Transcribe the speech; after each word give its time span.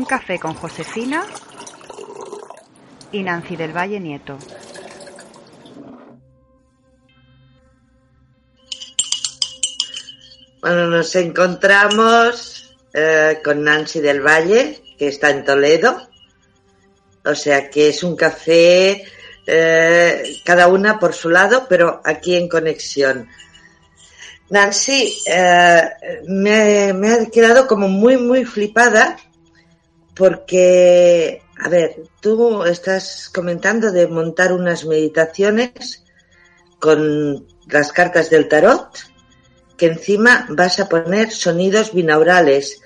Un 0.00 0.06
café 0.06 0.38
con 0.38 0.54
Josefina 0.54 1.26
y 3.12 3.22
Nancy 3.22 3.54
del 3.54 3.76
Valle 3.76 4.00
Nieto. 4.00 4.38
Bueno, 10.62 10.86
nos 10.86 11.14
encontramos 11.16 12.74
eh, 12.94 13.42
con 13.44 13.62
Nancy 13.62 14.00
del 14.00 14.22
Valle, 14.26 14.82
que 14.98 15.08
está 15.08 15.28
en 15.28 15.44
Toledo. 15.44 16.08
O 17.22 17.34
sea 17.34 17.68
que 17.68 17.90
es 17.90 18.02
un 18.02 18.16
café, 18.16 19.04
eh, 19.46 20.40
cada 20.46 20.68
una 20.68 20.98
por 20.98 21.12
su 21.12 21.28
lado, 21.28 21.66
pero 21.68 22.00
aquí 22.06 22.36
en 22.36 22.48
conexión. 22.48 23.28
Nancy, 24.48 25.14
eh, 25.26 25.82
me, 26.26 26.94
me 26.94 27.12
ha 27.12 27.26
quedado 27.26 27.66
como 27.66 27.86
muy, 27.86 28.16
muy 28.16 28.46
flipada 28.46 29.18
porque, 30.14 31.42
a 31.58 31.68
ver, 31.68 32.02
tú 32.20 32.64
estás 32.64 33.30
comentando 33.32 33.92
de 33.92 34.06
montar 34.06 34.52
unas 34.52 34.84
meditaciones 34.84 36.02
con 36.78 37.46
las 37.68 37.92
cartas 37.92 38.30
del 38.30 38.48
tarot, 38.48 38.88
que 39.76 39.86
encima 39.86 40.46
vas 40.50 40.80
a 40.80 40.88
poner 40.88 41.30
sonidos 41.30 41.92
binaurales. 41.92 42.80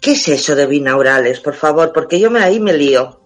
¿Qué 0.00 0.12
es 0.12 0.28
eso 0.28 0.54
de 0.54 0.66
binaurales, 0.66 1.40
por 1.40 1.54
favor? 1.54 1.92
Porque 1.92 2.20
yo 2.20 2.30
me, 2.30 2.40
ahí 2.40 2.60
me 2.60 2.72
lío. 2.72 3.20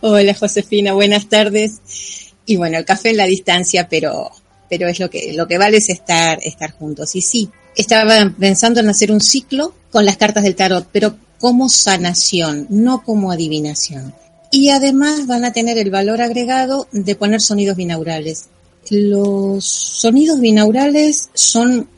Hola, 0.00 0.34
Josefina, 0.34 0.92
buenas 0.92 1.28
tardes. 1.28 2.32
Y 2.46 2.56
bueno, 2.56 2.78
el 2.78 2.84
café 2.84 3.10
en 3.10 3.18
la 3.18 3.26
distancia, 3.26 3.88
pero, 3.88 4.30
pero 4.68 4.88
es 4.88 5.00
lo 5.00 5.10
que, 5.10 5.32
lo 5.34 5.46
que 5.46 5.58
vale 5.58 5.78
es 5.78 5.88
estar, 5.88 6.38
estar 6.42 6.72
juntos. 6.72 7.14
Y 7.16 7.22
sí, 7.22 7.50
estaba 7.74 8.32
pensando 8.38 8.80
en 8.80 8.88
hacer 8.88 9.10
un 9.10 9.20
ciclo 9.20 9.74
con 9.90 10.04
las 10.04 10.16
cartas 10.16 10.44
del 10.44 10.54
tarot, 10.54 10.86
pero 10.92 11.16
como 11.38 11.68
sanación, 11.68 12.66
no 12.70 13.02
como 13.02 13.30
adivinación. 13.30 14.14
Y 14.50 14.70
además 14.70 15.26
van 15.26 15.44
a 15.44 15.52
tener 15.52 15.78
el 15.78 15.90
valor 15.90 16.22
agregado 16.22 16.86
de 16.92 17.14
poner 17.16 17.40
sonidos 17.40 17.76
binaurales. 17.76 18.44
Los 18.90 19.64
sonidos 19.64 20.40
binaurales 20.40 21.30
son 21.34 21.88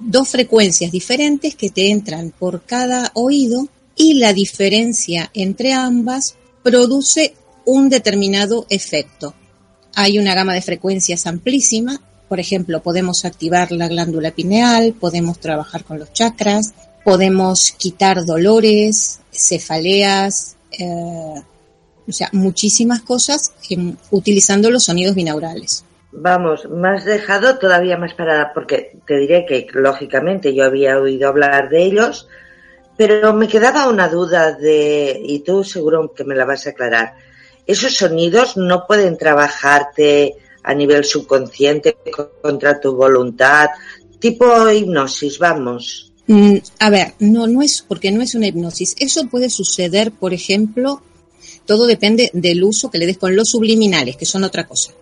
dos 0.00 0.28
frecuencias 0.28 0.90
diferentes 0.90 1.54
que 1.54 1.70
te 1.70 1.90
entran 1.90 2.32
por 2.36 2.64
cada 2.64 3.12
oído 3.14 3.68
y 3.96 4.14
la 4.14 4.32
diferencia 4.32 5.30
entre 5.34 5.72
ambas 5.72 6.34
produce 6.62 7.34
un 7.64 7.88
determinado 7.88 8.66
efecto. 8.68 9.34
Hay 9.94 10.18
una 10.18 10.34
gama 10.34 10.54
de 10.54 10.62
frecuencias 10.62 11.26
amplísima, 11.26 12.00
por 12.28 12.40
ejemplo, 12.40 12.82
podemos 12.82 13.26
activar 13.26 13.72
la 13.72 13.88
glándula 13.88 14.30
pineal, 14.30 14.94
podemos 14.94 15.38
trabajar 15.38 15.84
con 15.84 15.98
los 15.98 16.14
chakras, 16.14 16.72
podemos 17.04 17.72
quitar 17.72 18.24
dolores, 18.24 19.20
cefaleas, 19.30 20.56
eh, 20.78 21.42
o 22.08 22.12
sea, 22.12 22.28
muchísimas 22.32 23.02
cosas 23.02 23.52
utilizando 24.10 24.70
los 24.70 24.84
sonidos 24.84 25.14
binaurales. 25.14 25.84
Vamos, 26.12 26.68
me 26.68 26.90
has 26.90 27.04
dejado 27.04 27.58
todavía 27.58 27.96
más 27.96 28.14
parada, 28.14 28.52
porque 28.52 28.98
te 29.06 29.16
diré 29.16 29.46
que 29.46 29.66
lógicamente 29.72 30.54
yo 30.54 30.64
había 30.64 30.98
oído 30.98 31.28
hablar 31.28 31.70
de 31.70 31.84
ellos, 31.84 32.28
pero 32.96 33.32
me 33.32 33.48
quedaba 33.48 33.88
una 33.88 34.08
duda 34.08 34.52
de, 34.52 35.18
y 35.24 35.40
tú 35.40 35.64
seguro 35.64 36.12
que 36.12 36.24
me 36.24 36.34
la 36.34 36.44
vas 36.44 36.66
a 36.66 36.70
aclarar, 36.70 37.14
esos 37.66 37.94
sonidos 37.94 38.56
no 38.56 38.86
pueden 38.86 39.16
trabajarte 39.16 40.36
a 40.62 40.74
nivel 40.74 41.04
subconsciente 41.04 41.96
contra 42.42 42.78
tu 42.78 42.94
voluntad, 42.94 43.68
tipo 44.18 44.68
hipnosis, 44.68 45.38
vamos. 45.38 46.11
Mm, 46.32 46.62
a 46.78 46.88
ver, 46.88 47.12
no, 47.18 47.46
no 47.46 47.60
es 47.60 47.84
porque 47.86 48.10
no 48.10 48.22
es 48.22 48.34
una 48.34 48.46
hipnosis. 48.46 48.96
Eso 48.98 49.26
puede 49.26 49.50
suceder, 49.50 50.12
por 50.12 50.32
ejemplo, 50.32 51.02
todo 51.66 51.86
depende 51.86 52.30
del 52.32 52.64
uso 52.64 52.90
que 52.90 52.96
le 52.96 53.04
des 53.04 53.18
con 53.18 53.36
los 53.36 53.50
subliminales, 53.50 54.16
que 54.16 54.24
son 54.24 54.42
otra 54.42 54.66
cosa. 54.66 54.92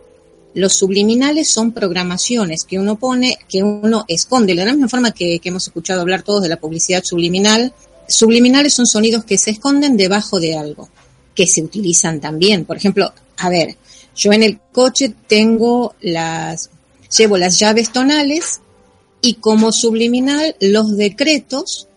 Los 0.54 0.72
subliminales 0.72 1.48
son 1.48 1.70
programaciones 1.70 2.64
que 2.64 2.80
uno 2.80 2.98
pone, 2.98 3.36
que 3.48 3.62
uno 3.62 4.04
esconde, 4.08 4.56
de 4.56 4.64
la 4.64 4.72
misma 4.72 4.88
forma 4.88 5.12
que, 5.12 5.38
que 5.38 5.50
hemos 5.50 5.64
escuchado 5.68 6.00
hablar 6.00 6.24
todos 6.24 6.42
de 6.42 6.48
la 6.48 6.58
publicidad 6.58 7.04
subliminal. 7.04 7.72
Subliminales 8.08 8.74
son 8.74 8.86
sonidos 8.86 9.22
que 9.22 9.38
se 9.38 9.52
esconden 9.52 9.96
debajo 9.96 10.40
de 10.40 10.56
algo, 10.56 10.88
que 11.32 11.46
se 11.46 11.62
utilizan 11.62 12.20
también. 12.20 12.64
Por 12.64 12.76
ejemplo, 12.76 13.12
a 13.36 13.48
ver, 13.48 13.76
yo 14.16 14.32
en 14.32 14.42
el 14.42 14.58
coche 14.72 15.14
tengo 15.28 15.94
las, 16.00 16.70
llevo 17.16 17.38
las 17.38 17.56
llaves 17.56 17.92
tonales 17.92 18.62
y 19.22 19.34
como 19.34 19.72
subliminal 19.72 20.56
los 20.60 20.96
decretos 20.96 21.88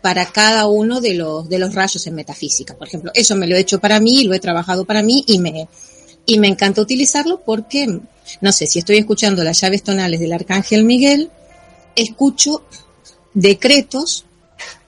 para 0.00 0.26
cada 0.26 0.66
uno 0.66 1.00
de 1.00 1.14
los, 1.14 1.48
de 1.48 1.58
los 1.58 1.74
rayos 1.74 2.06
en 2.06 2.14
metafísica. 2.14 2.76
Por 2.76 2.88
ejemplo, 2.88 3.12
eso 3.14 3.36
me 3.36 3.46
lo 3.46 3.56
he 3.56 3.60
hecho 3.60 3.78
para 3.78 4.00
mí, 4.00 4.24
lo 4.24 4.34
he 4.34 4.40
trabajado 4.40 4.84
para 4.84 5.02
mí 5.02 5.22
y 5.26 5.38
me, 5.38 5.68
y 6.26 6.38
me 6.38 6.48
encanta 6.48 6.82
utilizarlo 6.82 7.40
porque, 7.44 8.00
no 8.40 8.52
sé, 8.52 8.66
si 8.66 8.80
estoy 8.80 8.96
escuchando 8.98 9.44
las 9.44 9.60
llaves 9.60 9.82
tonales 9.82 10.18
del 10.18 10.32
Arcángel 10.32 10.84
Miguel, 10.84 11.30
escucho 11.94 12.64
decretos, 13.32 14.24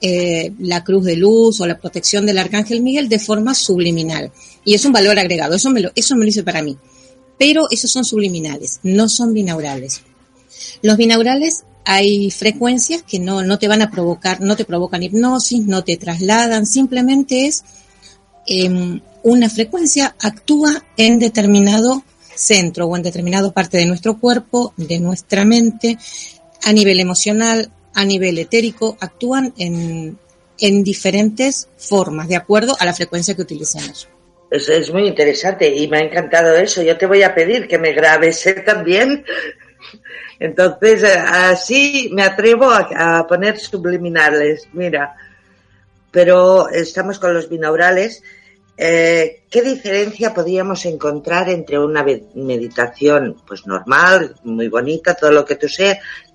eh, 0.01 0.53
la 0.59 0.85
cruz 0.85 1.05
de 1.05 1.17
luz 1.17 1.61
o 1.61 1.67
la 1.67 1.79
protección 1.79 2.27
del 2.27 2.39
Arcángel 2.39 2.83
Miguel 2.83 3.09
de 3.09 3.21
forma 3.21 3.55
subliminal. 3.55 4.33
Y 4.65 4.75
es 4.75 4.85
un 4.85 4.93
valor 4.93 5.19
agregado, 5.19 5.55
eso 5.55 5.71
me 5.71 5.81
lo, 5.81 5.93
eso 5.95 6.17
me 6.17 6.25
lo 6.25 6.29
hice 6.29 6.43
para 6.43 6.63
mí. 6.63 6.77
Pero 7.39 7.67
esos 7.71 7.91
son 7.91 8.05
subliminales, 8.05 8.81
no 8.83 9.09
son 9.09 9.33
binaurales. 9.33 10.03
Los 10.83 10.97
binaurales 10.97 11.65
hay 11.85 12.31
frecuencias 12.31 13.03
que 13.03 13.19
no, 13.19 13.43
no 13.43 13.59
te 13.59 13.69
van 13.69 13.83
a 13.83 13.91
provocar, 13.91 14.41
no 14.41 14.57
te 14.57 14.65
provocan 14.65 15.03
hipnosis, 15.03 15.67
no 15.67 15.85
te 15.85 15.97
trasladan, 15.97 16.67
simplemente 16.67 17.47
es 17.47 17.65
eh, 18.47 19.01
una 19.23 19.49
frecuencia 19.49 20.15
actúa 20.21 20.85
en 20.97 21.19
determinado 21.19 22.03
centro 22.35 22.87
o 22.87 22.97
en 22.97 23.03
determinada 23.03 23.53
parte 23.53 23.79
de 23.79 23.87
nuestro 23.87 24.19
cuerpo, 24.19 24.73
de 24.77 24.99
nuestra 24.99 25.45
mente, 25.45 25.99
a 26.65 26.73
nivel 26.73 27.01
emocional, 27.01 27.71
a 27.95 28.05
nivel 28.05 28.39
etérico, 28.39 28.97
actúan 29.01 29.55
en, 29.57 30.19
en 30.59 30.85
diferentes 30.85 31.69
formas, 31.77 32.29
de 32.29 32.37
acuerdo 32.37 32.77
a 32.79 32.85
la 32.85 32.95
frecuencia 32.95 33.35
que 33.35 33.43
utilicemos. 33.43 34.09
Eso 34.51 34.73
es 34.73 34.93
muy 34.93 35.07
interesante 35.09 35.75
y 35.75 35.89
me 35.89 35.99
ha 35.99 36.03
encantado 36.03 36.55
eso. 36.57 36.83
Yo 36.83 36.97
te 36.97 37.07
voy 37.07 37.23
a 37.23 37.35
pedir 37.35 37.67
que 37.67 37.79
me 37.79 37.93
grabes 37.93 38.47
¿eh? 38.47 38.55
también 38.55 39.25
entonces, 40.39 41.03
eh, 41.03 41.19
así 41.19 42.11
me 42.13 42.23
atrevo 42.23 42.71
a, 42.71 43.27
poner 43.27 43.59
subliminales, 43.59 44.69
mira. 44.73 45.17
Pero 46.11 46.69
estamos 46.69 47.19
con 47.19 47.35
los 47.35 47.49
binaurales. 47.49 48.23
Eh, 48.77 49.45
¿Qué 49.51 49.63
diferencia 49.63 50.35
podríamos 50.35 50.85
encontrar 50.87 51.49
entre 51.49 51.79
una 51.79 52.05
meditación 52.35 53.37
pues 53.47 53.67
normal, 53.67 54.37
muy 54.43 54.69
bonita, 54.69 55.15
todo 55.15 55.31
lo 55.31 55.45
que 55.45 55.57
tú 55.57 55.69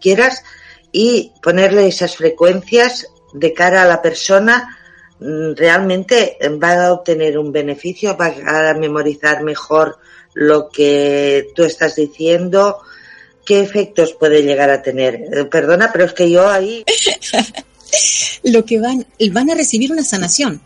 quieras, 0.02 0.44
y 0.92 1.34
ponerle 1.42 1.88
esas 1.88 2.16
frecuencias 2.16 3.08
de 3.34 3.54
cara 3.54 3.84
a 3.84 3.88
la 3.88 4.02
persona? 4.02 4.78
Mm, 5.20 5.54
¿Realmente 5.56 6.38
va 6.62 6.86
a 6.86 6.94
obtener 6.94 7.38
un 7.38 7.52
beneficio? 7.52 8.16
¿Va 8.18 8.70
a 8.70 8.74
memorizar 8.74 9.44
mejor 9.44 9.98
lo 10.34 10.70
que 10.70 11.50
tú 11.56 11.64
estás 11.64 11.96
diciendo? 11.96 12.82
¿Qué 13.50 13.62
efectos 13.62 14.14
puede 14.14 14.44
llegar 14.44 14.70
a 14.70 14.84
tener? 14.84 15.16
Eh, 15.16 15.46
perdona, 15.46 15.90
pero 15.92 16.06
es 16.06 16.14
que 16.14 16.30
yo 16.30 16.48
ahí... 16.48 16.86
Lo 18.44 18.64
que 18.64 18.80
van, 18.80 19.08
van 19.32 19.50
a 19.50 19.56
recibir 19.56 19.92
una 19.92 20.04
sanación. 20.04 20.62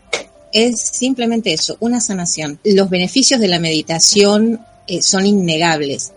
Es 0.52 0.82
simplemente 0.92 1.54
eso, 1.54 1.78
una 1.80 1.98
sanación. 1.98 2.60
Los 2.62 2.90
beneficios 2.90 3.40
de 3.40 3.48
la 3.48 3.58
meditación 3.58 4.60
eh, 4.86 5.00
son 5.00 5.24
innegables. 5.24 6.12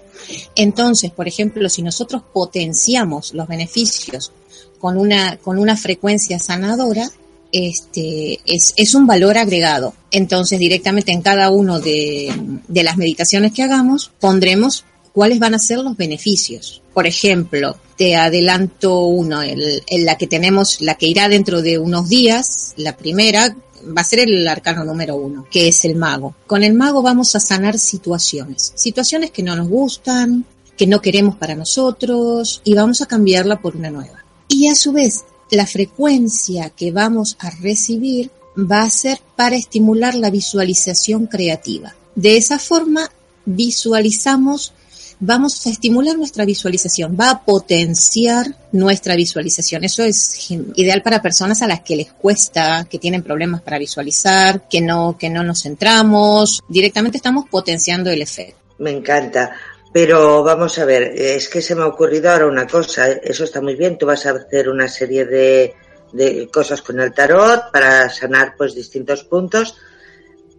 Entonces, 0.58 1.10
por 1.10 1.30
ejemplo, 1.30 1.70
si 1.70 1.82
nosotros 1.82 2.22
potenciamos 2.34 3.34
los 3.34 3.48
beneficios 3.48 4.34
con 4.78 4.98
una, 4.98 5.38
con 5.38 5.58
una 5.58 5.78
frecuencia 5.78 6.38
sanadora, 6.38 7.10
este, 7.54 8.42
es, 8.46 8.94
un 8.94 9.08
valor 9.08 9.38
agregado. 9.38 9.94
Entonces, 10.12 10.60
directamente 10.60 11.14
en 11.14 11.22
cada 11.22 11.50
uno 11.50 11.80
de 11.80 12.30
las 12.68 12.98
meditaciones 12.98 13.54
que 13.54 13.64
hagamos, 13.64 14.12
pondremos 14.20 14.84
cuáles 15.18 15.40
van 15.40 15.56
a 15.56 15.60
ser 15.60 15.80
los 15.80 15.98
beneficios. 15.98 16.84
Por 16.94 17.08
ejemplo, 17.08 17.76
te 17.98 18.16
adelanto 18.16 19.00
uno, 19.06 19.42
el, 19.42 19.82
la 20.06 20.16
que 20.16 20.28
tenemos, 20.28 20.80
la 20.80 20.94
que 20.94 21.08
irá 21.08 21.28
dentro 21.28 21.64
de 21.64 21.80
unos 21.80 22.08
días, 22.08 22.76
la 22.78 22.96
primera, 22.96 23.58
va 23.98 24.02
a 24.02 24.04
ser 24.04 24.20
el 24.20 24.48
arcano 24.48 24.84
número 24.84 25.16
uno, 25.16 25.48
que 25.50 25.70
es 25.70 25.86
el 25.86 25.96
mago. 25.96 26.36
Con 26.46 26.64
el 26.64 26.76
mago 26.76 27.02
vamos 27.02 27.36
a 27.36 27.40
sanar 27.40 27.80
situaciones, 27.80 28.74
situaciones 28.76 29.32
que 29.32 29.42
no 29.42 29.56
nos 29.56 29.68
gustan, 29.68 30.46
que 30.78 30.86
no 30.86 31.02
queremos 31.02 31.36
para 31.36 31.56
nosotros 31.56 32.62
y 32.64 32.76
vamos 32.76 33.02
a 33.02 33.08
cambiarla 33.08 33.60
por 33.60 33.76
una 33.76 33.90
nueva. 33.90 34.24
Y 34.48 34.68
a 34.68 34.76
su 34.76 34.92
vez, 34.92 35.26
la 35.50 35.66
frecuencia 35.66 36.70
que 36.70 36.92
vamos 36.92 37.38
a 37.40 37.50
recibir 37.50 38.30
va 38.56 38.84
a 38.84 38.90
ser 38.92 39.20
para 39.36 39.56
estimular 39.56 40.14
la 40.14 40.30
visualización 40.30 41.26
creativa. 41.26 41.96
De 42.14 42.38
esa 42.38 42.60
forma, 42.60 43.10
visualizamos 43.48 44.74
vamos 45.20 45.66
a 45.66 45.70
estimular 45.70 46.18
nuestra 46.18 46.46
visualización, 46.46 47.18
va 47.20 47.32
a 47.32 47.44
potenciar 47.44 48.48
nuestra 48.72 49.16
visualización. 49.16 49.84
Eso 49.84 50.04
es 50.04 50.50
ideal 50.52 51.02
para 51.02 51.22
personas 51.22 51.62
a 51.62 51.68
las 51.68 51.82
que 51.82 51.96
les 51.96 52.12
cuesta, 52.12 52.86
que 52.90 53.00
tienen 53.00 53.24
problemas 53.24 53.62
para 53.62 53.80
visualizar, 53.80 54.68
que 54.68 54.82
no, 54.82 55.18
que 55.18 55.30
no 55.30 55.44
nos 55.44 55.64
centramos. 55.64 56.62
Directamente 56.68 57.18
estamos 57.18 57.46
potenciando 57.50 58.10
el 58.10 58.22
efecto. 58.22 58.58
Me 58.80 58.92
encanta. 58.92 59.56
Pero 59.94 60.44
vamos 60.44 60.78
a 60.78 60.86
ver, 60.86 61.04
es 61.16 61.48
que 61.48 61.62
se 61.62 61.74
me 61.74 61.82
ha 61.82 61.88
ocurrido 61.88 62.30
ahora 62.30 62.46
una 62.48 62.68
cosa, 62.68 63.10
eso 63.12 63.46
está 63.46 63.62
muy 63.62 63.76
bien, 63.76 63.98
tú 63.98 64.06
vas 64.06 64.26
a 64.26 64.32
hacer 64.32 64.70
una 64.70 64.88
serie 64.88 65.26
de, 65.26 65.74
de 66.12 66.48
cosas 66.50 66.82
con 66.82 67.00
el 67.00 67.14
tarot 67.14 67.72
para 67.72 68.10
sanar 68.10 68.54
pues 68.58 68.76
distintos 68.76 69.24
puntos, 69.24 69.76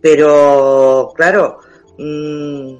pero 0.00 1.12
claro, 1.14 1.60
mmm, 1.98 2.76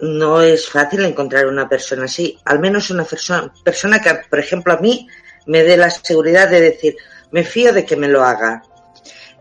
no 0.00 0.40
es 0.40 0.68
fácil 0.68 1.04
encontrar 1.04 1.46
una 1.46 1.68
persona 1.68 2.04
así, 2.04 2.38
al 2.44 2.60
menos 2.60 2.90
una 2.90 3.04
persona, 3.04 3.52
persona 3.64 4.00
que, 4.00 4.14
por 4.28 4.38
ejemplo, 4.38 4.72
a 4.72 4.78
mí 4.78 5.08
me 5.46 5.62
dé 5.62 5.76
la 5.76 5.90
seguridad 5.90 6.48
de 6.48 6.60
decir, 6.60 6.96
me 7.30 7.44
fío 7.44 7.72
de 7.72 7.84
que 7.84 7.96
me 7.96 8.08
lo 8.08 8.22
haga. 8.22 8.62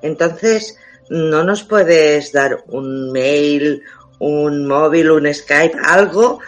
Entonces, 0.01 0.77
no 1.09 1.43
nos 1.43 1.63
puedes 1.63 2.31
dar 2.31 2.63
un 2.67 3.11
mail, 3.11 3.83
un 4.19 4.67
móvil, 4.67 5.11
un 5.11 5.31
Skype, 5.33 5.77
algo, 5.83 6.39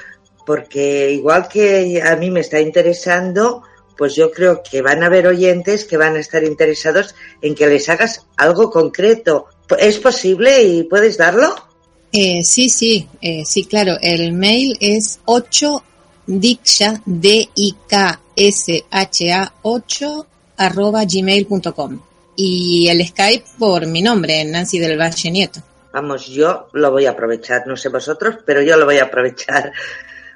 porque 0.45 1.11
igual 1.11 1.47
que 1.47 2.01
a 2.01 2.15
mí 2.15 2.31
me 2.31 2.39
está 2.39 2.59
interesando, 2.59 3.63
pues 3.97 4.15
yo 4.15 4.31
creo 4.31 4.61
que 4.63 4.81
van 4.81 5.03
a 5.03 5.07
haber 5.07 5.27
oyentes 5.27 5.85
que 5.85 5.97
van 5.97 6.15
a 6.15 6.19
estar 6.19 6.43
interesados 6.43 7.15
en 7.41 7.55
que 7.55 7.67
les 7.67 7.89
hagas 7.89 8.27
algo 8.37 8.69
concreto. 8.71 9.47
¿Es 9.77 9.99
posible 9.99 10.63
y 10.63 10.83
puedes 10.83 11.17
darlo? 11.17 11.66
Eh, 12.11 12.43
sí, 12.43 12.69
sí, 12.69 13.07
eh, 13.21 13.43
sí, 13.45 13.65
claro. 13.65 13.97
El 14.01 14.33
mail 14.33 14.77
es 14.79 15.19
8 15.25 15.83
diksha, 16.27 17.01
d 17.05 17.49
i 17.55 17.75
k 17.87 18.19
s 18.35 18.85
h 18.89 19.31
a 19.33 19.53
8 19.61 20.27
arroba 20.57 21.03
gmail.com 21.05 21.99
y 22.35 22.87
el 22.87 23.05
Skype 23.05 23.45
por 23.57 23.87
mi 23.87 24.01
nombre, 24.01 24.45
Nancy 24.45 24.77
del 24.79 24.99
Valle 24.99 25.31
Nieto. 25.31 25.59
Vamos, 25.91 26.27
yo 26.27 26.69
lo 26.73 26.91
voy 26.91 27.07
a 27.07 27.11
aprovechar, 27.11 27.65
no 27.65 27.75
sé 27.75 27.89
vosotros, 27.89 28.37
pero 28.45 28.61
yo 28.61 28.77
lo 28.77 28.85
voy 28.85 28.97
a 28.97 29.05
aprovechar. 29.05 29.71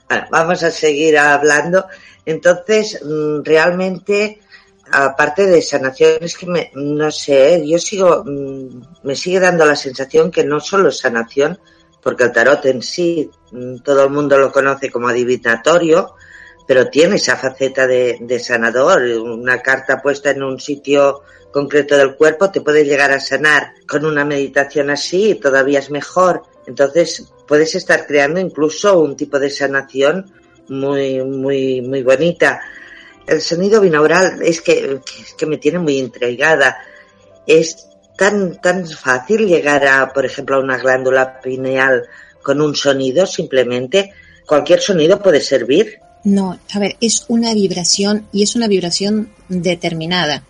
Vamos 0.31 0.63
a 0.63 0.71
seguir 0.71 1.17
hablando. 1.19 1.85
Entonces, 2.25 2.99
mm, 3.03 3.43
realmente, 3.43 4.41
aparte 4.91 5.45
de 5.45 5.61
sanaciones 5.61 6.37
que 6.37 6.45
me, 6.45 6.71
no 6.75 7.11
sé, 7.11 7.61
yo 7.65 7.77
sigo, 7.79 8.23
mm, 8.25 8.81
me 9.03 9.15
sigue 9.15 9.39
dando 9.39 9.65
la 9.65 9.75
sensación 9.75 10.31
que 10.31 10.43
no 10.43 10.59
solo 10.59 10.89
es 10.89 10.99
sanación, 10.99 11.59
porque 12.01 12.23
el 12.25 12.31
tarot 12.31 12.65
en 12.65 12.81
sí, 12.81 13.29
mm, 13.51 13.77
todo 13.77 14.05
el 14.05 14.09
mundo 14.09 14.37
lo 14.37 14.51
conoce 14.51 14.89
como 14.89 15.07
adivinatorio, 15.07 16.15
pero 16.67 16.89
tiene 16.89 17.15
esa 17.15 17.35
faceta 17.35 17.87
de, 17.87 18.17
de 18.21 18.39
sanador. 18.39 19.01
Una 19.01 19.61
carta 19.61 20.01
puesta 20.01 20.31
en 20.31 20.43
un 20.43 20.59
sitio 20.59 21.21
concreto 21.51 21.97
del 21.97 22.15
cuerpo 22.15 22.49
te 22.49 22.61
puede 22.61 22.85
llegar 22.85 23.11
a 23.11 23.19
sanar 23.19 23.73
con 23.87 24.05
una 24.05 24.25
meditación 24.25 24.89
así, 24.89 25.35
todavía 25.35 25.79
es 25.79 25.91
mejor. 25.91 26.43
Entonces 26.65 27.31
puedes 27.47 27.75
estar 27.75 28.07
creando 28.07 28.39
incluso 28.39 28.99
un 28.99 29.15
tipo 29.15 29.39
de 29.39 29.49
sanación 29.49 30.31
muy, 30.69 31.21
muy, 31.23 31.81
muy 31.81 32.03
bonita. 32.03 32.61
El 33.27 33.41
sonido 33.41 33.81
binaural 33.81 34.41
es 34.41 34.61
que, 34.61 34.99
que 35.37 35.45
me 35.45 35.57
tiene 35.57 35.79
muy 35.79 35.97
intrigada. 35.97 36.77
Es 37.47 37.87
tan, 38.17 38.59
tan 38.61 38.87
fácil 38.87 39.47
llegar 39.47 39.87
a, 39.87 40.13
por 40.13 40.25
ejemplo, 40.25 40.55
a 40.55 40.59
una 40.59 40.77
glándula 40.77 41.39
pineal 41.41 42.03
con 42.43 42.61
un 42.61 42.75
sonido 42.75 43.25
simplemente. 43.25 44.11
Cualquier 44.45 44.81
sonido 44.81 45.21
puede 45.21 45.41
servir. 45.41 45.99
No, 46.23 46.59
a 46.71 46.79
ver, 46.79 46.97
es 47.01 47.25
una 47.29 47.53
vibración 47.53 48.27
y 48.31 48.43
es 48.43 48.55
una 48.55 48.67
vibración 48.67 49.31
determinada, 49.49 50.43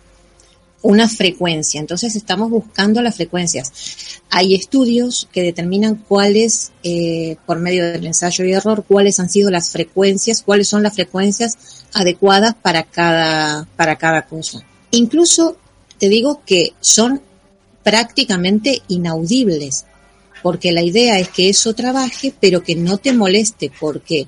una 0.82 1.08
frecuencia. 1.08 1.80
Entonces 1.80 2.14
estamos 2.14 2.50
buscando 2.50 3.00
las 3.00 3.16
frecuencias. 3.16 3.72
Hay 4.28 4.54
estudios 4.54 5.28
que 5.32 5.42
determinan 5.42 5.94
cuáles, 5.94 6.72
eh, 6.82 7.36
por 7.46 7.58
medio 7.58 7.84
del 7.84 8.06
ensayo 8.06 8.44
y 8.44 8.52
error, 8.52 8.84
cuáles 8.86 9.18
han 9.18 9.30
sido 9.30 9.50
las 9.50 9.70
frecuencias, 9.70 10.42
cuáles 10.42 10.68
son 10.68 10.82
las 10.82 10.94
frecuencias 10.94 11.81
adecuadas 11.92 12.54
para 12.54 12.84
cada, 12.84 13.66
para 13.76 13.96
cada 13.96 14.22
cosa. 14.22 14.62
Incluso 14.90 15.56
te 15.98 16.08
digo 16.08 16.42
que 16.44 16.72
son 16.80 17.20
prácticamente 17.82 18.82
inaudibles, 18.88 19.84
porque 20.42 20.72
la 20.72 20.82
idea 20.82 21.18
es 21.18 21.28
que 21.28 21.48
eso 21.48 21.74
trabaje, 21.74 22.34
pero 22.40 22.62
que 22.62 22.74
no 22.74 22.98
te 22.98 23.12
moleste, 23.12 23.70
porque 23.78 24.26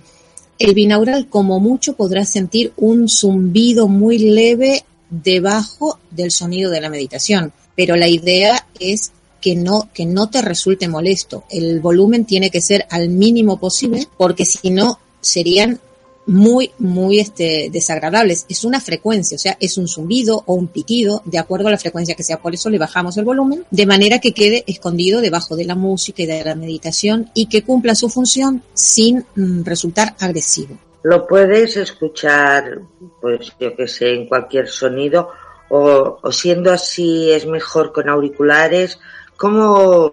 el 0.59 0.75
binaural 0.75 1.29
como 1.29 1.59
mucho 1.61 1.95
podrás 1.95 2.31
sentir 2.31 2.73
un 2.77 3.09
zumbido 3.09 3.89
muy 3.89 4.19
leve 4.19 4.85
debajo 5.11 5.99
del 6.11 6.31
sonido 6.31 6.71
de 6.71 6.81
la 6.81 6.91
meditación, 6.91 7.53
pero 7.75 7.97
la 7.97 8.09
idea 8.09 8.67
es 8.79 9.13
que 9.41 9.55
no, 9.55 9.91
que 9.93 10.07
no 10.07 10.31
te 10.31 10.41
resulte 10.41 10.89
molesto. 10.89 11.45
El 11.51 11.81
volumen 11.81 12.25
tiene 12.25 12.51
que 12.51 12.63
ser 12.63 12.87
al 12.89 13.11
mínimo 13.11 13.59
posible 13.59 14.09
porque 14.17 14.47
si 14.47 14.71
no 14.71 14.99
serían 15.21 15.81
muy, 16.27 16.73
muy 16.79 17.21
este, 17.21 17.69
desagradables. 17.71 18.47
Es 18.49 18.65
una 18.65 18.81
frecuencia, 18.81 19.37
o 19.37 19.39
sea, 19.39 19.57
es 19.61 19.77
un 19.79 19.89
zumbido 19.89 20.43
o 20.47 20.55
un 20.55 20.69
pitido 20.69 21.23
de 21.25 21.39
acuerdo 21.39 21.69
a 21.69 21.73
la 21.73 21.79
frecuencia 21.79 22.15
que 22.15 22.23
sea. 22.23 22.41
Por 22.41 22.55
eso 22.55 22.71
le 22.71 22.79
bajamos 22.79 23.17
el 23.17 23.25
volumen 23.25 23.65
de 23.71 23.87
manera 23.87 24.19
que 24.19 24.33
quede 24.33 24.65
escondido 24.67 25.21
debajo 25.21 25.57
de 25.57 25.65
la 25.65 25.75
música 25.75 26.23
y 26.23 26.27
de 26.27 26.45
la 26.45 26.55
meditación 26.55 27.31
y 27.35 27.47
que 27.47 27.63
cumpla 27.63 27.95
su 27.95 28.09
función 28.09 28.63
sin 28.73 29.25
mm, 29.35 29.65
resultar 29.65 30.15
agresivo. 30.21 30.79
Lo 31.03 31.27
puedes 31.27 31.77
escuchar, 31.77 32.81
pues 33.21 33.53
yo 33.61 33.77
que 33.77 33.87
sé, 33.87 34.15
en 34.15 34.27
cualquier 34.27 34.69
sonido 34.69 35.29
o, 35.69 36.19
o 36.23 36.33
siendo 36.33 36.73
así 36.73 37.31
es 37.31 37.47
mejor 37.47 37.93
con 37.93 38.09
auriculares. 38.09 38.99
¿Cómo 39.37 40.13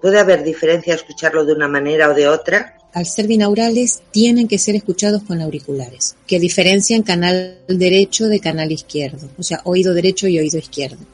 puede 0.00 0.20
haber 0.20 0.44
diferencia 0.44 0.94
escucharlo 0.94 1.44
de 1.44 1.52
una 1.52 1.66
manera 1.66 2.10
o 2.10 2.14
de 2.14 2.28
otra? 2.28 2.77
Al 2.92 3.06
ser 3.06 3.26
binaurales, 3.26 4.00
tienen 4.10 4.48
que 4.48 4.58
ser 4.58 4.74
escuchados 4.74 5.22
con 5.22 5.40
auriculares, 5.40 6.16
que 6.26 6.40
diferencian 6.40 7.02
canal 7.02 7.58
derecho 7.68 8.26
de 8.26 8.40
canal 8.40 8.72
izquierdo, 8.72 9.28
o 9.38 9.42
sea, 9.42 9.60
oído 9.64 9.94
derecho 9.94 10.26
y 10.28 10.38
oído 10.38 10.58
izquierdo. 10.58 11.04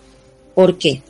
¿Por 0.55 0.78
qué? 0.78 1.02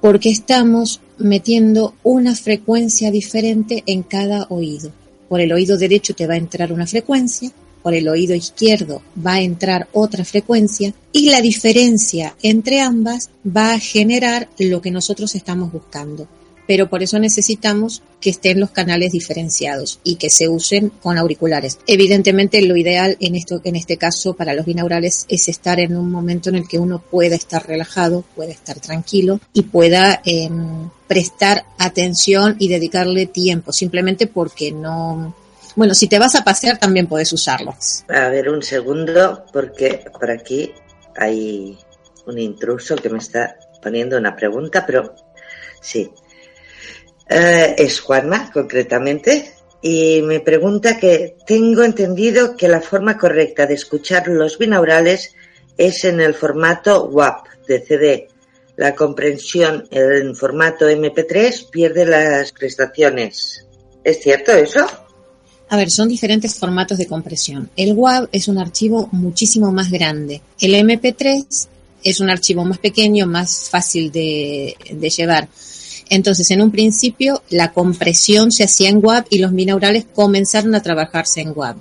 Porque 0.00 0.30
estamos 0.30 1.00
metiendo 1.18 1.94
una 2.02 2.34
frecuencia 2.34 3.10
diferente 3.10 3.82
en 3.86 4.02
cada 4.02 4.46
oído. 4.50 4.92
Por 5.28 5.40
el 5.40 5.52
oído 5.52 5.76
derecho 5.76 6.14
te 6.14 6.26
va 6.26 6.34
a 6.34 6.38
entrar 6.38 6.72
una 6.72 6.86
frecuencia, 6.86 7.52
por 7.82 7.94
el 7.94 8.08
oído 8.08 8.34
izquierdo 8.34 9.02
va 9.24 9.34
a 9.34 9.40
entrar 9.40 9.88
otra 9.92 10.24
frecuencia 10.24 10.92
y 11.12 11.30
la 11.30 11.40
diferencia 11.40 12.34
entre 12.42 12.80
ambas 12.80 13.30
va 13.44 13.74
a 13.74 13.78
generar 13.78 14.48
lo 14.58 14.80
que 14.80 14.90
nosotros 14.90 15.34
estamos 15.34 15.72
buscando 15.72 16.28
pero 16.68 16.90
por 16.90 17.02
eso 17.02 17.18
necesitamos 17.18 18.02
que 18.20 18.28
estén 18.28 18.60
los 18.60 18.70
canales 18.70 19.12
diferenciados 19.12 20.00
y 20.04 20.16
que 20.16 20.28
se 20.28 20.48
usen 20.48 20.90
con 20.90 21.16
auriculares. 21.16 21.78
Evidentemente 21.86 22.60
lo 22.60 22.76
ideal 22.76 23.16
en 23.20 23.36
esto 23.36 23.62
en 23.64 23.74
este 23.74 23.96
caso 23.96 24.34
para 24.34 24.52
los 24.52 24.66
binaurales 24.66 25.24
es 25.30 25.48
estar 25.48 25.80
en 25.80 25.96
un 25.96 26.10
momento 26.10 26.50
en 26.50 26.56
el 26.56 26.68
que 26.68 26.78
uno 26.78 26.98
pueda 26.98 27.36
estar 27.36 27.66
relajado, 27.66 28.22
pueda 28.36 28.52
estar 28.52 28.78
tranquilo 28.80 29.40
y 29.54 29.62
pueda 29.62 30.20
eh, 30.26 30.50
prestar 31.06 31.64
atención 31.78 32.56
y 32.58 32.68
dedicarle 32.68 33.24
tiempo, 33.24 33.72
simplemente 33.72 34.26
porque 34.26 34.70
no 34.70 35.34
bueno, 35.74 35.94
si 35.94 36.06
te 36.06 36.18
vas 36.18 36.34
a 36.34 36.44
pasear 36.44 36.76
también 36.76 37.06
puedes 37.06 37.32
usarlos. 37.32 38.04
A 38.08 38.28
ver 38.28 38.50
un 38.50 38.62
segundo, 38.62 39.46
porque 39.52 40.04
por 40.12 40.30
aquí 40.30 40.72
hay 41.16 41.78
un 42.26 42.38
intruso 42.38 42.94
que 42.96 43.08
me 43.08 43.18
está 43.18 43.56
poniendo 43.80 44.18
una 44.18 44.36
pregunta, 44.36 44.84
pero 44.84 45.14
sí, 45.80 46.10
eh, 47.28 47.74
es 47.78 48.00
Juanma, 48.00 48.50
concretamente, 48.52 49.52
y 49.82 50.22
me 50.22 50.40
pregunta 50.40 50.98
que 50.98 51.36
tengo 51.46 51.84
entendido 51.84 52.56
que 52.56 52.68
la 52.68 52.80
forma 52.80 53.16
correcta 53.16 53.66
de 53.66 53.74
escuchar 53.74 54.28
los 54.28 54.58
binaurales 54.58 55.34
es 55.76 56.04
en 56.04 56.20
el 56.20 56.34
formato 56.34 57.04
WAP 57.04 57.46
de 57.66 57.80
CD. 57.80 58.28
La 58.76 58.94
comprensión 58.94 59.86
en 59.90 60.34
formato 60.34 60.88
MP3 60.88 61.70
pierde 61.70 62.06
las 62.06 62.52
prestaciones. 62.52 63.66
¿Es 64.02 64.20
cierto 64.20 64.52
eso? 64.52 64.86
A 65.70 65.76
ver, 65.76 65.90
son 65.90 66.08
diferentes 66.08 66.54
formatos 66.54 66.96
de 66.96 67.06
compresión. 67.06 67.70
El 67.76 67.92
WAV 67.92 68.28
es 68.32 68.48
un 68.48 68.58
archivo 68.58 69.08
muchísimo 69.12 69.70
más 69.70 69.90
grande. 69.90 70.40
El 70.60 70.74
MP3 70.74 71.68
es 72.02 72.20
un 72.20 72.30
archivo 72.30 72.64
más 72.64 72.78
pequeño, 72.78 73.26
más 73.26 73.68
fácil 73.68 74.10
de, 74.10 74.76
de 74.90 75.10
llevar. 75.10 75.48
Entonces, 76.10 76.50
en 76.50 76.62
un 76.62 76.70
principio, 76.70 77.42
la 77.50 77.72
compresión 77.72 78.52
se 78.52 78.64
hacía 78.64 78.88
en 78.88 79.04
WAV 79.04 79.26
y 79.30 79.38
los 79.38 79.52
binaurales 79.52 80.06
comenzaron 80.14 80.74
a 80.74 80.82
trabajarse 80.82 81.40
en 81.40 81.52
WAV. 81.54 81.76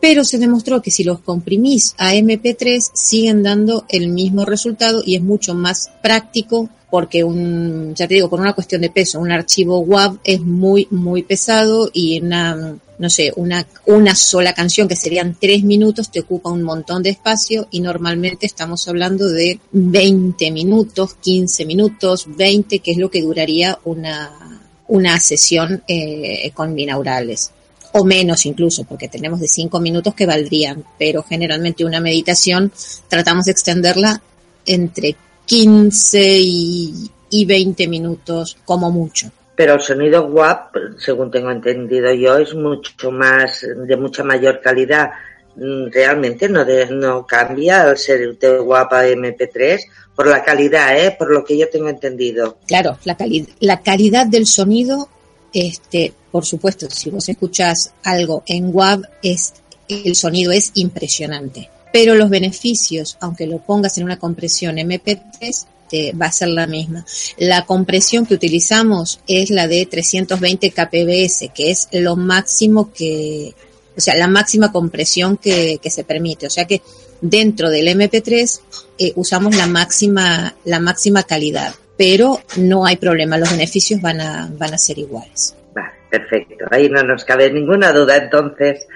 Pero 0.00 0.24
se 0.24 0.38
demostró 0.38 0.80
que 0.80 0.90
si 0.90 1.04
los 1.04 1.20
comprimís 1.20 1.94
a 1.98 2.14
MP3 2.14 2.90
siguen 2.94 3.42
dando 3.42 3.84
el 3.88 4.08
mismo 4.08 4.44
resultado 4.44 5.02
y 5.04 5.16
es 5.16 5.22
mucho 5.22 5.54
más 5.54 5.90
práctico 6.02 6.68
porque 6.90 7.22
un, 7.22 7.94
ya 7.94 8.08
te 8.08 8.14
digo, 8.14 8.30
por 8.30 8.40
una 8.40 8.54
cuestión 8.54 8.80
de 8.80 8.90
peso, 8.90 9.20
un 9.20 9.30
archivo 9.30 9.80
WAV 9.80 10.18
es 10.24 10.40
muy, 10.40 10.88
muy 10.90 11.22
pesado 11.22 11.90
y 11.92 12.20
una, 12.20 12.76
no 12.98 13.10
sé, 13.10 13.32
una, 13.36 13.66
una 13.86 14.14
sola 14.14 14.54
canción 14.54 14.88
que 14.88 14.96
serían 14.96 15.36
tres 15.38 15.62
minutos 15.64 16.10
te 16.10 16.20
ocupa 16.20 16.50
un 16.50 16.62
montón 16.62 17.02
de 17.02 17.10
espacio 17.10 17.68
y 17.70 17.80
normalmente 17.80 18.46
estamos 18.46 18.88
hablando 18.88 19.28
de 19.28 19.60
20 19.72 20.50
minutos, 20.50 21.14
15 21.20 21.66
minutos, 21.66 22.26
20, 22.26 22.78
que 22.78 22.92
es 22.92 22.96
lo 22.96 23.10
que 23.10 23.22
duraría 23.22 23.78
una, 23.84 24.62
una 24.88 25.20
sesión 25.20 25.82
eh, 25.86 26.50
con 26.54 26.74
binaurales. 26.74 27.52
O 27.92 28.04
menos 28.04 28.44
incluso, 28.44 28.84
porque 28.84 29.08
tenemos 29.08 29.40
de 29.40 29.48
5 29.48 29.80
minutos 29.80 30.14
que 30.14 30.26
valdrían, 30.26 30.84
pero 30.98 31.22
generalmente 31.22 31.84
una 31.84 32.00
meditación 32.00 32.70
tratamos 33.08 33.46
de 33.46 33.52
extenderla 33.52 34.22
entre 34.66 35.16
15 35.48 36.38
y, 36.40 37.10
y 37.30 37.44
20 37.46 37.88
minutos 37.88 38.56
como 38.66 38.90
mucho. 38.90 39.30
Pero 39.56 39.74
el 39.74 39.80
sonido 39.80 40.26
WAP, 40.26 40.76
según 40.98 41.30
tengo 41.30 41.50
entendido 41.50 42.12
yo, 42.12 42.36
es 42.36 42.54
mucho 42.54 43.10
más, 43.10 43.66
de 43.76 43.96
mucha 43.96 44.22
mayor 44.22 44.60
calidad. 44.60 45.10
Mm, 45.56 45.90
realmente 45.90 46.48
no, 46.48 46.64
de, 46.64 46.86
no 46.90 47.26
cambia 47.26 47.82
al 47.82 47.96
ser 47.96 48.38
de 48.38 48.60
WAP 48.60 48.92
a 48.92 49.06
MP3 49.08 49.80
por 50.14 50.26
la 50.26 50.44
calidad, 50.44 50.96
¿eh? 50.96 51.16
por 51.18 51.30
lo 51.32 51.44
que 51.44 51.56
yo 51.56 51.68
tengo 51.70 51.88
entendido. 51.88 52.58
Claro, 52.66 52.98
la, 53.04 53.16
cali 53.16 53.48
la 53.60 53.80
calidad 53.80 54.26
del 54.26 54.46
sonido, 54.46 55.08
este, 55.52 56.12
por 56.30 56.44
supuesto, 56.44 56.88
si 56.90 57.08
vos 57.08 57.28
escuchás 57.28 57.94
algo 58.04 58.42
en 58.46 58.70
WAV, 58.72 59.02
es, 59.22 59.54
el 59.88 60.14
sonido 60.14 60.52
es 60.52 60.72
impresionante. 60.74 61.70
Pero 61.92 62.14
los 62.14 62.30
beneficios, 62.30 63.16
aunque 63.20 63.46
lo 63.46 63.58
pongas 63.58 63.98
en 63.98 64.04
una 64.04 64.18
compresión 64.18 64.76
MP3, 64.76 65.66
te 65.88 66.12
va 66.12 66.26
a 66.26 66.32
ser 66.32 66.48
la 66.48 66.66
misma. 66.66 67.04
La 67.38 67.64
compresión 67.64 68.26
que 68.26 68.34
utilizamos 68.34 69.20
es 69.26 69.50
la 69.50 69.66
de 69.66 69.86
320 69.86 70.70
kbps, 70.70 71.50
que 71.54 71.70
es 71.70 71.88
lo 71.92 72.16
máximo 72.16 72.92
que, 72.92 73.54
o 73.96 74.00
sea, 74.00 74.14
la 74.16 74.28
máxima 74.28 74.70
compresión 74.70 75.36
que, 75.36 75.80
se 75.84 76.04
permite. 76.04 76.46
O 76.46 76.50
sea 76.50 76.66
que 76.66 76.82
dentro 77.20 77.70
del 77.70 77.88
MP3 77.88 78.60
eh, 78.98 79.12
usamos 79.16 79.56
la 79.56 79.66
máxima, 79.66 80.54
la 80.64 80.78
máxima 80.78 81.22
calidad, 81.22 81.74
pero 81.96 82.40
no 82.56 82.86
hay 82.86 82.96
problema, 82.96 83.38
los 83.38 83.50
beneficios 83.50 84.00
van 84.00 84.20
a, 84.20 84.48
van 84.52 84.74
a 84.74 84.78
ser 84.78 84.98
iguales. 84.98 85.56
Vale, 85.74 85.94
perfecto, 86.10 86.66
ahí 86.70 86.88
no 86.88 87.02
nos 87.02 87.24
cabe 87.24 87.50
ninguna 87.50 87.92
duda 87.92 88.16
entonces. 88.16 88.86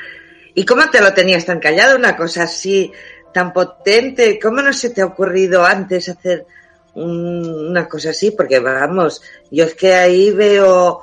¿Y 0.55 0.65
cómo 0.65 0.89
te 0.91 1.01
lo 1.01 1.15
tenías 1.15 1.45
tan 1.45 1.61
callado? 1.61 1.97
Una 1.97 2.17
cosa 2.17 2.45
así 2.45 2.93
tan 3.33 3.53
potente, 3.53 4.39
¿cómo 4.39 4.61
no 4.61 4.73
se 4.73 4.91
te 4.91 5.01
ha 5.01 5.07
ocurrido 5.07 5.65
antes 5.65 6.09
hacer 6.09 6.47
una 6.95 7.89
cosa 7.89 8.11
así? 8.11 8.31
Porque 8.33 8.59
vamos, 8.59 9.23
yo 9.51 9.65
es 9.65 9.75
que 9.75 9.95
ahí 9.95 10.31
veo 10.31 11.01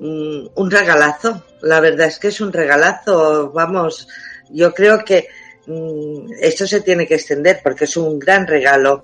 un, 0.00 0.50
un 0.54 0.70
regalazo, 0.70 1.44
la 1.62 1.80
verdad 1.80 2.08
es 2.08 2.18
que 2.18 2.28
es 2.28 2.40
un 2.40 2.52
regalazo, 2.52 3.50
vamos, 3.52 4.08
yo 4.50 4.72
creo 4.72 5.04
que 5.04 5.28
mm, 5.66 6.32
esto 6.40 6.66
se 6.66 6.80
tiene 6.80 7.06
que 7.06 7.16
extender 7.16 7.60
porque 7.62 7.84
es 7.84 7.96
un 7.96 8.18
gran 8.18 8.46
regalo. 8.46 9.02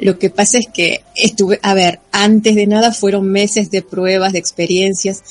Lo 0.00 0.18
que 0.18 0.30
pasa 0.30 0.58
es 0.58 0.68
que 0.72 1.04
estuve, 1.14 1.60
a 1.62 1.74
ver, 1.74 2.00
antes 2.10 2.54
de 2.56 2.66
nada 2.66 2.92
fueron 2.92 3.30
meses 3.30 3.70
de 3.70 3.82
pruebas, 3.82 4.32
de 4.32 4.38
experiencias 4.40 5.22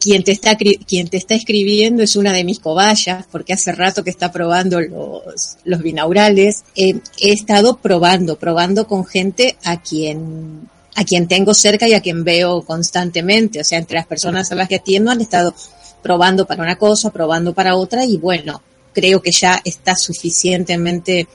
quien 0.00 0.22
te 0.22 0.32
está 0.32 0.56
quien 0.56 1.08
te 1.08 1.16
está 1.16 1.34
escribiendo 1.34 2.02
es 2.02 2.16
una 2.16 2.32
de 2.32 2.44
mis 2.44 2.60
cobayas 2.60 3.26
porque 3.30 3.52
hace 3.52 3.72
rato 3.72 4.04
que 4.04 4.10
está 4.10 4.30
probando 4.30 4.80
los, 4.80 5.56
los 5.64 5.82
binaurales. 5.82 6.64
Eh, 6.76 7.00
he 7.20 7.32
estado 7.32 7.78
probando 7.78 8.38
probando 8.38 8.86
con 8.86 9.04
gente 9.04 9.56
a 9.64 9.80
quien 9.80 10.68
a 10.94 11.04
quien 11.04 11.28
tengo 11.28 11.54
cerca 11.54 11.86
y 11.88 11.94
a 11.94 12.00
quien 12.00 12.24
veo 12.24 12.62
constantemente. 12.62 13.60
O 13.60 13.64
sea 13.64 13.78
entre 13.78 13.96
las 13.96 14.06
personas 14.06 14.50
a 14.52 14.54
las 14.54 14.68
que 14.68 14.76
atiendo 14.76 15.10
han 15.10 15.20
estado 15.20 15.54
probando 16.02 16.46
para 16.46 16.62
una 16.62 16.76
cosa 16.76 17.10
probando 17.10 17.52
para 17.52 17.76
otra 17.76 18.04
y 18.04 18.16
bueno 18.18 18.62
creo 18.94 19.20
que 19.20 19.32
ya 19.32 19.60
está 19.64 19.96
suficientemente 19.96 21.28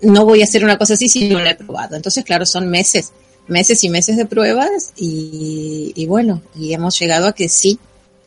no 0.00 0.24
voy 0.24 0.42
a 0.42 0.44
hacer 0.44 0.62
una 0.64 0.78
cosa 0.78 0.94
así 0.94 1.08
si 1.08 1.28
no 1.28 1.38
la 1.38 1.50
he 1.50 1.54
probado. 1.54 1.96
Entonces 1.96 2.24
claro 2.24 2.44
son 2.44 2.68
meses 2.68 3.12
meses 3.48 3.82
y 3.84 3.88
meses 3.88 4.16
de 4.16 4.26
pruebas 4.26 4.92
y, 4.96 5.92
y, 5.94 6.06
bueno, 6.06 6.42
y 6.54 6.72
hemos 6.72 6.98
llegado 6.98 7.26
a 7.26 7.32
que 7.32 7.48
sí, 7.48 7.78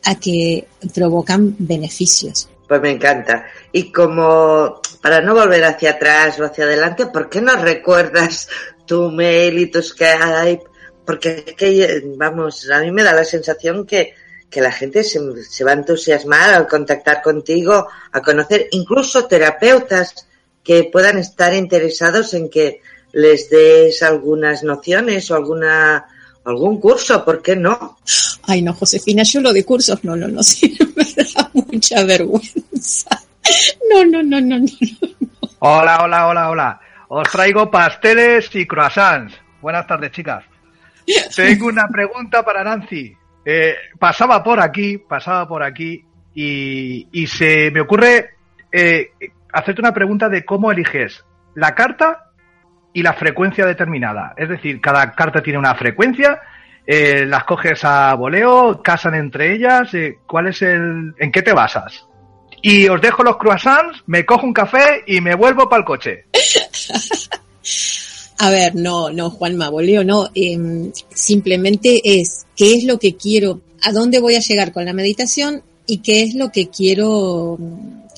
a 0.04 0.16
que 0.16 0.66
provocan 0.94 1.54
beneficios. 1.58 2.48
Pues 2.68 2.80
me 2.80 2.90
encanta. 2.90 3.46
Y 3.72 3.92
como 3.92 4.80
para 5.00 5.20
no 5.20 5.34
volver 5.34 5.64
hacia 5.64 5.90
atrás 5.90 6.38
o 6.40 6.44
hacia 6.44 6.64
adelante, 6.64 7.06
¿por 7.06 7.28
qué 7.28 7.40
no 7.40 7.56
recuerdas 7.56 8.48
tu 8.86 9.10
mail 9.10 9.58
y 9.58 9.66
tu 9.66 9.82
Skype? 9.82 10.64
Porque 11.04 11.44
que, 11.56 12.02
vamos, 12.16 12.70
a 12.70 12.80
mí 12.80 12.90
me 12.90 13.02
da 13.02 13.12
la 13.12 13.24
sensación 13.24 13.86
que, 13.86 14.14
que 14.48 14.60
la 14.60 14.72
gente 14.72 15.02
se, 15.04 15.20
se 15.44 15.64
va 15.64 15.72
a 15.72 15.74
entusiasmar 15.74 16.50
al 16.50 16.68
contactar 16.68 17.22
contigo, 17.22 17.88
a 18.12 18.20
conocer 18.22 18.68
incluso 18.70 19.26
terapeutas 19.26 20.26
que 20.62 20.84
puedan 20.84 21.18
estar 21.18 21.54
interesados 21.54 22.34
en 22.34 22.48
que 22.48 22.80
les 23.12 23.50
des 23.50 24.02
algunas 24.02 24.62
nociones 24.62 25.30
o 25.30 25.34
alguna 25.36 26.06
algún 26.44 26.80
curso, 26.80 27.24
¿por 27.24 27.40
qué 27.42 27.54
no? 27.54 27.98
Ay, 28.44 28.62
no, 28.62 28.72
Josefina, 28.72 29.22
yo 29.22 29.40
lo 29.40 29.52
de 29.52 29.64
cursos 29.64 30.02
no, 30.04 30.16
no, 30.16 30.28
no, 30.28 30.42
sí, 30.42 30.76
me 30.96 31.04
da 31.04 31.50
mucha 31.52 32.04
vergüenza. 32.04 33.22
No, 33.90 34.04
no, 34.04 34.22
no, 34.22 34.40
no, 34.40 34.58
no, 34.58 34.66
no. 34.66 35.08
Hola, 35.60 36.02
hola, 36.02 36.26
hola, 36.26 36.50
hola. 36.50 36.80
Os 37.08 37.28
traigo 37.30 37.70
pasteles 37.70 38.48
y 38.54 38.66
croissants. 38.66 39.34
Buenas 39.60 39.86
tardes, 39.86 40.10
chicas. 40.12 40.44
Tengo 41.36 41.66
una 41.66 41.86
pregunta 41.88 42.44
para 42.44 42.64
Nancy. 42.64 43.14
Eh, 43.44 43.74
pasaba 43.98 44.42
por 44.42 44.60
aquí, 44.60 44.98
pasaba 44.98 45.46
por 45.46 45.62
aquí 45.62 46.04
y, 46.34 47.06
y 47.12 47.26
se 47.26 47.70
me 47.70 47.80
ocurre 47.80 48.30
eh, 48.70 49.10
hacerte 49.52 49.80
una 49.80 49.92
pregunta 49.92 50.28
de 50.28 50.44
cómo 50.44 50.72
eliges 50.72 51.24
la 51.54 51.74
carta 51.74 52.31
y 52.92 53.02
la 53.02 53.14
frecuencia 53.14 53.66
determinada. 53.66 54.34
Es 54.36 54.48
decir, 54.48 54.80
cada 54.80 55.12
carta 55.12 55.42
tiene 55.42 55.58
una 55.58 55.74
frecuencia, 55.74 56.40
eh, 56.86 57.24
las 57.26 57.44
coges 57.44 57.84
a 57.84 58.14
voleo, 58.14 58.82
casan 58.82 59.14
entre 59.14 59.54
ellas, 59.54 59.92
eh, 59.94 60.18
¿cuál 60.26 60.48
es 60.48 60.62
el, 60.62 61.14
en 61.18 61.32
qué 61.32 61.42
te 61.42 61.52
basas? 61.52 62.04
Y 62.60 62.88
os 62.88 63.00
dejo 63.00 63.22
los 63.22 63.36
croissants, 63.38 64.02
me 64.06 64.24
cojo 64.24 64.46
un 64.46 64.52
café 64.52 65.02
y 65.06 65.20
me 65.20 65.34
vuelvo 65.34 65.68
para 65.68 65.80
el 65.80 65.84
coche. 65.84 66.24
A 68.38 68.50
ver, 68.50 68.74
no, 68.74 69.10
no, 69.10 69.30
Juanma, 69.30 69.68
voleo 69.68 70.02
no. 70.02 70.28
Eh, 70.34 70.90
simplemente 71.14 72.00
es 72.02 72.44
qué 72.56 72.74
es 72.74 72.82
lo 72.82 72.98
que 72.98 73.14
quiero, 73.14 73.60
a 73.82 73.92
dónde 73.92 74.18
voy 74.18 74.34
a 74.34 74.40
llegar 74.40 74.72
con 74.72 74.84
la 74.84 74.92
meditación 74.92 75.62
y 75.86 75.98
qué 75.98 76.24
es 76.24 76.34
lo 76.34 76.50
que 76.50 76.68
quiero, 76.68 77.56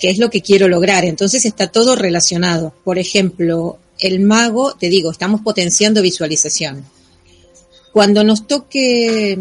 qué 0.00 0.09
es 0.09 0.19
lo 0.19 0.31
que 0.31 0.40
quiero 0.40 0.66
lograr. 0.66 1.04
Entonces 1.04 1.45
está 1.45 1.66
todo 1.66 1.95
relacionado. 1.95 2.73
Por 2.85 2.99
ejemplo, 2.99 3.78
el 4.04 4.20
mago, 4.20 4.75
te 4.75 4.90
digo, 4.90 5.11
estamos 5.11 5.40
potenciando 5.40 6.02
visualización. 6.02 6.84
Cuando 7.90 8.23
nos 8.23 8.46
toque 8.46 9.38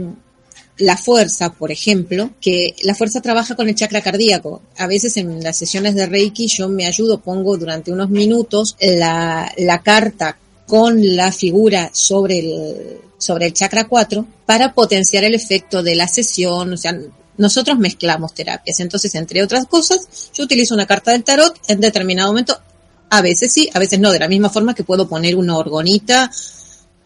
la 0.78 0.96
fuerza, 0.96 1.52
por 1.52 1.70
ejemplo, 1.70 2.30
que 2.40 2.74
la 2.84 2.96
fuerza 2.96 3.22
trabaja 3.22 3.56
con 3.56 3.68
el 3.68 3.76
chakra 3.76 4.02
cardíaco. 4.02 4.62
A 4.78 4.88
veces 4.88 5.18
en 5.18 5.44
las 5.44 5.58
sesiones 5.58 5.96
de 5.96 6.06
Reiki 6.06 6.48
yo 6.48 6.70
me 6.70 6.86
ayudo, 6.86 7.20
pongo 7.20 7.58
durante 7.58 7.92
unos 7.92 8.10
minutos 8.10 8.78
la, 8.80 9.52
la 9.58 9.82
carta 9.82 10.38
con 10.66 11.16
la 11.16 11.34
figura 11.34 11.90
sobre 11.94 12.40
el, 12.40 12.98
sobre 13.18 13.48
el 13.48 13.54
chakra 13.54 13.88
4 13.90 14.26
para 14.46 14.74
potenciar 14.74 15.26
el 15.26 15.36
efecto 15.36 15.84
de 15.84 15.96
la 15.96 16.08
sesión. 16.08 16.72
O 16.72 16.78
sea, 16.78 16.98
nosotros 17.38 17.78
mezclamos 17.80 18.34
terapias. 18.34 18.80
Entonces, 18.80 19.14
entre 19.16 19.44
otras 19.44 19.66
cosas, 19.66 20.32
yo 20.34 20.46
utilizo 20.46 20.74
una 20.74 20.86
carta 20.86 21.12
del 21.12 21.26
tarot 21.26 21.60
en 21.68 21.82
determinado 21.82 22.30
momento 22.30 22.58
a 23.14 23.22
veces 23.22 23.54
sí, 23.54 23.70
a 23.72 23.78
veces 23.78 24.00
no, 24.00 24.12
de 24.12 24.18
la 24.18 24.28
misma 24.28 24.50
forma 24.50 24.74
que 24.74 24.84
puedo 24.84 25.08
poner 25.08 25.36
una 25.36 25.56
orgonita 25.56 26.32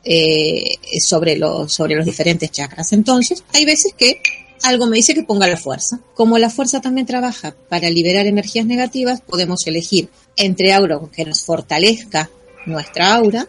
eh, 0.06 0.76
sobre, 1.02 1.36
los, 1.36 1.74
sobre 1.74 1.96
los 1.96 2.06
diferentes 2.06 2.50
chakras. 2.50 2.94
Entonces, 2.94 3.44
hay 3.54 3.66
veces 3.66 3.94
que 3.94 4.22
algo 4.64 4.88
me 4.88 4.96
dice 4.96 5.14
que 5.14 5.24
ponga 5.24 5.48
la 5.48 5.58
fuerza. 5.58 6.00
Como 6.16 6.38
la 6.38 6.50
fuerza 6.50 6.80
también 6.80 7.06
trabaja 7.06 7.54
para 7.68 7.90
liberar 7.90 8.26
energías 8.26 8.66
negativas, 8.66 9.20
podemos 9.20 9.68
elegir 9.68 10.08
entre 10.38 10.72
algo 10.72 11.12
que 11.12 11.26
nos 11.26 11.42
fortalezca 11.44 12.30
nuestra 12.66 13.14
aura 13.14 13.46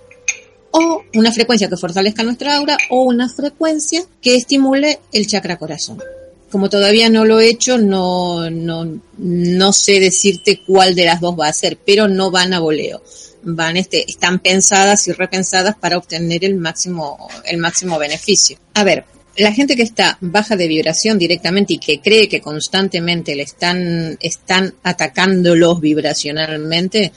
o 0.73 1.03
una 1.15 1.31
frecuencia 1.31 1.69
que 1.69 1.77
fortalezca 1.77 2.25
nuestra 2.25 2.57
aura 2.57 2.77
o 2.91 3.05
una 3.05 3.29
frecuencia 3.29 4.03
que 4.21 4.35
estimule 4.35 4.99
el 5.12 5.29
chakra 5.29 5.59
corazón 5.59 6.03
como 6.50 6.69
todavía 6.69 7.09
no 7.09 7.25
lo 7.25 7.40
he 7.40 7.49
hecho, 7.49 7.78
no, 7.78 8.50
no, 8.50 9.00
no 9.19 9.73
sé 9.73 10.00
decirte 10.00 10.62
cuál 10.67 10.95
de 10.95 11.05
las 11.05 11.21
dos 11.21 11.38
va 11.38 11.49
a 11.49 11.52
ser, 11.52 11.78
pero 11.85 12.09
no 12.09 12.31
van 12.31 12.52
a 12.55 12.61
voleo. 12.61 13.02
Van, 13.43 13.76
este, 13.76 14.05
están 14.09 14.40
pensadas 14.40 15.07
y 15.09 15.12
repensadas 15.12 15.76
para 15.76 15.99
obtener 15.99 16.45
el 16.45 16.57
máximo, 16.57 17.28
el 17.45 17.59
máximo 17.59 17.99
beneficio. 17.99 18.59
A 18.75 18.85
ver, 18.85 19.05
la 19.38 19.52
gente 19.52 19.76
que 19.76 19.83
está 19.83 20.19
baja 20.21 20.57
de 20.57 20.67
vibración 20.67 21.19
directamente 21.19 21.75
y 21.75 21.78
que 21.78 22.00
cree 22.00 22.28
que 22.28 22.40
constantemente 22.40 23.35
le 23.37 23.45
están, 23.45 24.19
están 24.21 24.75
atacándolos 24.83 25.81
vibracionalmente, 25.81 27.12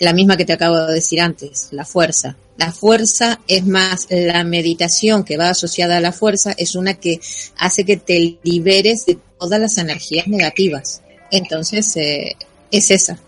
la 0.00 0.12
misma 0.12 0.36
que 0.36 0.44
te 0.44 0.52
acabo 0.52 0.78
de 0.78 0.94
decir 0.94 1.20
antes, 1.20 1.68
la 1.72 1.84
fuerza. 1.84 2.36
La 2.56 2.72
fuerza 2.72 3.40
es 3.46 3.66
más, 3.66 4.06
la 4.10 4.42
meditación 4.44 5.24
que 5.24 5.36
va 5.36 5.50
asociada 5.50 5.98
a 5.98 6.00
la 6.00 6.12
fuerza 6.12 6.52
es 6.56 6.74
una 6.74 6.94
que 6.94 7.20
hace 7.58 7.84
que 7.84 7.96
te 7.96 8.38
liberes 8.42 9.06
de 9.06 9.18
todas 9.38 9.60
las 9.60 9.76
energías 9.78 10.26
negativas. 10.26 11.02
Entonces, 11.30 11.96
eh, 11.96 12.36
es 12.70 12.90
esa. 12.90 13.18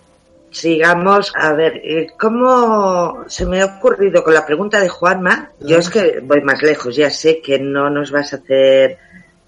Sigamos, 0.50 1.30
a 1.36 1.52
ver, 1.52 1.80
eh, 1.84 2.06
¿cómo 2.18 3.24
se 3.28 3.44
me 3.44 3.60
ha 3.60 3.66
ocurrido 3.66 4.24
con 4.24 4.32
la 4.32 4.46
pregunta 4.46 4.80
de 4.80 4.88
Juanma? 4.88 5.52
Yo 5.60 5.76
es 5.76 5.90
que 5.90 6.20
voy 6.22 6.40
más 6.40 6.62
lejos, 6.62 6.96
ya 6.96 7.10
sé 7.10 7.42
que 7.42 7.58
no 7.58 7.90
nos 7.90 8.10
vas 8.10 8.32
a 8.32 8.36
hacer 8.36 8.96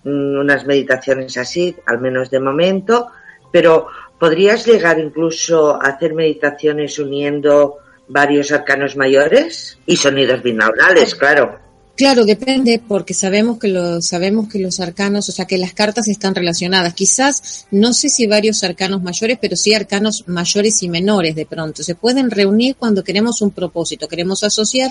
mm, 0.05 0.39
unas 0.39 0.67
meditaciones 0.67 1.39
así, 1.39 1.75
al 1.87 2.01
menos 2.01 2.31
de 2.31 2.41
momento, 2.41 3.09
pero 3.51 3.89
¿podrías 4.21 4.67
llegar 4.67 5.01
incluso 5.01 5.75
a 5.75 5.89
hacer 5.89 6.15
meditaciones 6.15 6.99
uniendo 6.99 7.79
varios 8.07 8.53
arcanos 8.53 8.95
mayores 8.95 9.79
y 9.87 9.97
sonidos 9.97 10.43
binaurales, 10.43 11.15
claro? 11.15 11.59
Claro, 11.97 12.25
depende 12.25 12.81
porque 12.87 13.15
sabemos 13.15 13.59
que 13.59 13.69
los 13.69 14.07
sabemos 14.07 14.49
que 14.49 14.59
los 14.59 14.81
arcanos, 14.81 15.29
o 15.29 15.33
sea, 15.33 15.47
que 15.47 15.59
las 15.59 15.75
cartas 15.75 16.09
están 16.09 16.35
relacionadas. 16.35 16.95
Quizás 16.95 17.67
no 17.71 17.93
sé 17.93 18.09
si 18.09 18.27
varios 18.27 18.63
arcanos 18.65 19.03
mayores, 19.03 19.39
pero 19.41 19.57
sí 19.57 19.75
arcanos 19.75 20.25
mayores 20.27 20.83
y 20.83 20.89
menores 20.89 21.35
de 21.35 21.47
pronto. 21.47 21.83
Se 21.83 21.95
pueden 21.95 22.31
reunir 22.31 22.77
cuando 22.77 23.05
queremos 23.05 23.43
un 23.43 23.51
propósito, 23.51 24.09
queremos 24.09 24.45
asociar 24.45 24.91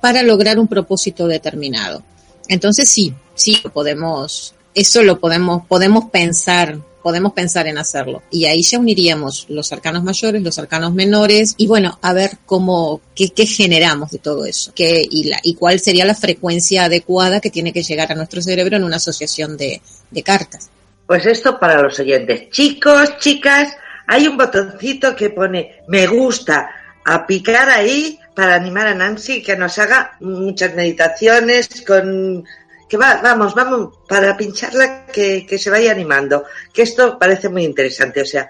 para 0.00 0.22
lograr 0.22 0.58
un 0.58 0.68
propósito 0.68 1.26
determinado. 1.26 2.02
Entonces 2.48 2.88
sí, 2.88 3.14
sí 3.34 3.60
podemos 3.72 4.54
eso 4.74 5.02
lo 5.02 5.18
podemos 5.18 5.66
podemos 5.66 6.04
pensar 6.10 6.78
podemos 7.08 7.32
pensar 7.32 7.66
en 7.66 7.78
hacerlo. 7.78 8.22
Y 8.30 8.44
ahí 8.44 8.60
ya 8.60 8.78
uniríamos 8.78 9.46
los 9.48 9.72
arcanos 9.72 10.04
mayores, 10.04 10.42
los 10.42 10.58
arcanos 10.58 10.92
menores, 10.92 11.54
y 11.56 11.66
bueno, 11.66 11.98
a 12.02 12.12
ver 12.12 12.32
cómo, 12.44 13.00
qué, 13.14 13.30
generamos 13.46 14.10
de 14.10 14.18
todo 14.18 14.44
eso, 14.44 14.72
qué, 14.74 15.00
y, 15.10 15.24
la, 15.24 15.38
y 15.42 15.54
cuál 15.54 15.80
sería 15.80 16.04
la 16.04 16.14
frecuencia 16.14 16.84
adecuada 16.84 17.40
que 17.40 17.48
tiene 17.48 17.72
que 17.72 17.82
llegar 17.82 18.12
a 18.12 18.14
nuestro 18.14 18.42
cerebro 18.42 18.76
en 18.76 18.84
una 18.84 18.96
asociación 18.96 19.56
de, 19.56 19.80
de 20.10 20.22
cartas. 20.22 20.68
Pues 21.06 21.24
esto 21.24 21.58
para 21.58 21.80
los 21.80 21.98
oyentes. 21.98 22.50
Chicos, 22.50 23.16
chicas, 23.16 23.74
hay 24.06 24.28
un 24.28 24.36
botoncito 24.36 25.16
que 25.16 25.30
pone 25.30 25.76
me 25.88 26.06
gusta 26.06 26.68
a 27.06 27.26
picar 27.26 27.70
ahí 27.70 28.18
para 28.34 28.56
animar 28.56 28.86
a 28.86 28.94
Nancy 28.94 29.42
que 29.42 29.56
nos 29.56 29.78
haga 29.78 30.18
muchas 30.20 30.74
meditaciones 30.74 31.68
con 31.86 32.44
que 32.88 32.96
va, 32.96 33.20
vamos, 33.22 33.54
vamos, 33.54 33.98
para 34.08 34.36
pincharla 34.36 35.06
que, 35.06 35.46
que 35.46 35.58
se 35.58 35.70
vaya 35.70 35.92
animando, 35.92 36.44
que 36.72 36.82
esto 36.82 37.18
parece 37.18 37.48
muy 37.48 37.64
interesante, 37.64 38.22
o 38.22 38.26
sea, 38.26 38.48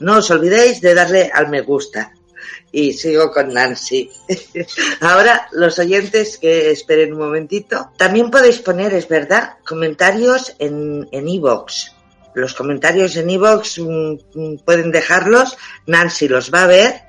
no 0.00 0.18
os 0.18 0.30
olvidéis 0.30 0.80
de 0.80 0.94
darle 0.94 1.30
al 1.32 1.48
me 1.48 1.62
gusta. 1.62 2.12
Y 2.72 2.92
sigo 2.92 3.30
con 3.30 3.54
Nancy. 3.54 4.10
Ahora, 5.00 5.48
los 5.52 5.78
oyentes 5.78 6.36
que 6.36 6.70
esperen 6.70 7.12
un 7.12 7.20
momentito. 7.20 7.92
También 7.96 8.30
podéis 8.30 8.58
poner, 8.58 8.92
es 8.92 9.08
verdad, 9.08 9.54
comentarios 9.66 10.54
en 10.58 11.08
en 11.12 11.28
iVoox. 11.28 11.92
los 12.34 12.52
comentarios 12.52 13.16
en 13.16 13.30
iVoox 13.30 13.78
mm, 13.78 14.56
pueden 14.64 14.90
dejarlos. 14.90 15.56
Nancy 15.86 16.28
los 16.28 16.52
va 16.52 16.64
a 16.64 16.66
ver 16.66 17.00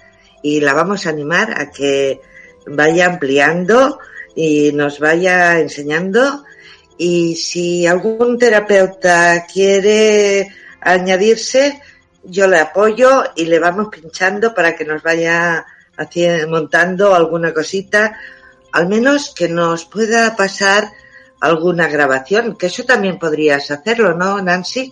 y 0.41 0.61
la 0.61 0.73
vamos 0.73 1.05
a 1.05 1.09
animar 1.09 1.59
a 1.59 1.71
que 1.71 2.21
vaya 2.67 3.07
ampliando 3.07 3.99
y 4.35 4.71
nos 4.71 4.99
vaya 4.99 5.59
enseñando 5.59 6.45
y 6.97 7.35
si 7.35 7.85
algún 7.85 8.37
terapeuta 8.37 9.45
quiere 9.51 10.47
añadirse, 10.81 11.81
yo 12.23 12.47
le 12.47 12.59
apoyo 12.59 13.23
y 13.35 13.45
le 13.45 13.59
vamos 13.59 13.87
pinchando 13.89 14.53
para 14.53 14.75
que 14.75 14.85
nos 14.85 15.03
vaya 15.03 15.65
haciendo, 15.95 16.47
montando 16.49 17.15
alguna 17.15 17.53
cosita, 17.53 18.17
al 18.71 18.87
menos 18.87 19.33
que 19.33 19.47
nos 19.47 19.85
pueda 19.85 20.35
pasar 20.35 20.91
alguna 21.39 21.87
grabación, 21.87 22.55
que 22.57 22.67
eso 22.67 22.83
también 22.83 23.19
podrías 23.19 23.69
hacerlo, 23.71 24.13
¿no, 24.13 24.41
Nancy? 24.41 24.91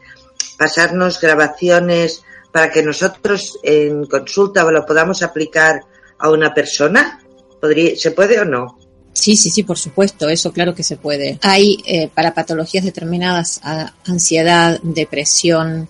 Pasarnos 0.57 1.19
grabaciones 1.19 2.23
para 2.51 2.71
que 2.71 2.83
nosotros 2.83 3.59
en 3.63 4.05
consulta 4.05 4.63
lo 4.63 4.85
podamos 4.85 5.23
aplicar 5.23 5.81
a 6.19 6.29
una 6.29 6.53
persona. 6.53 7.19
¿Podría, 7.59 7.95
¿Se 7.97 8.11
puede 8.11 8.39
o 8.39 8.45
no? 8.45 8.84
Sí, 9.15 9.37
sí, 9.37 9.49
sí, 9.49 9.63
por 9.63 9.77
supuesto, 9.77 10.27
eso 10.27 10.51
claro 10.51 10.75
que 10.75 10.83
se 10.83 10.97
puede. 10.97 11.39
Hay 11.41 11.77
eh, 11.85 12.09
para 12.13 12.33
patologías 12.33 12.83
determinadas 12.83 13.61
ansiedad, 14.03 14.77
depresión, 14.83 15.87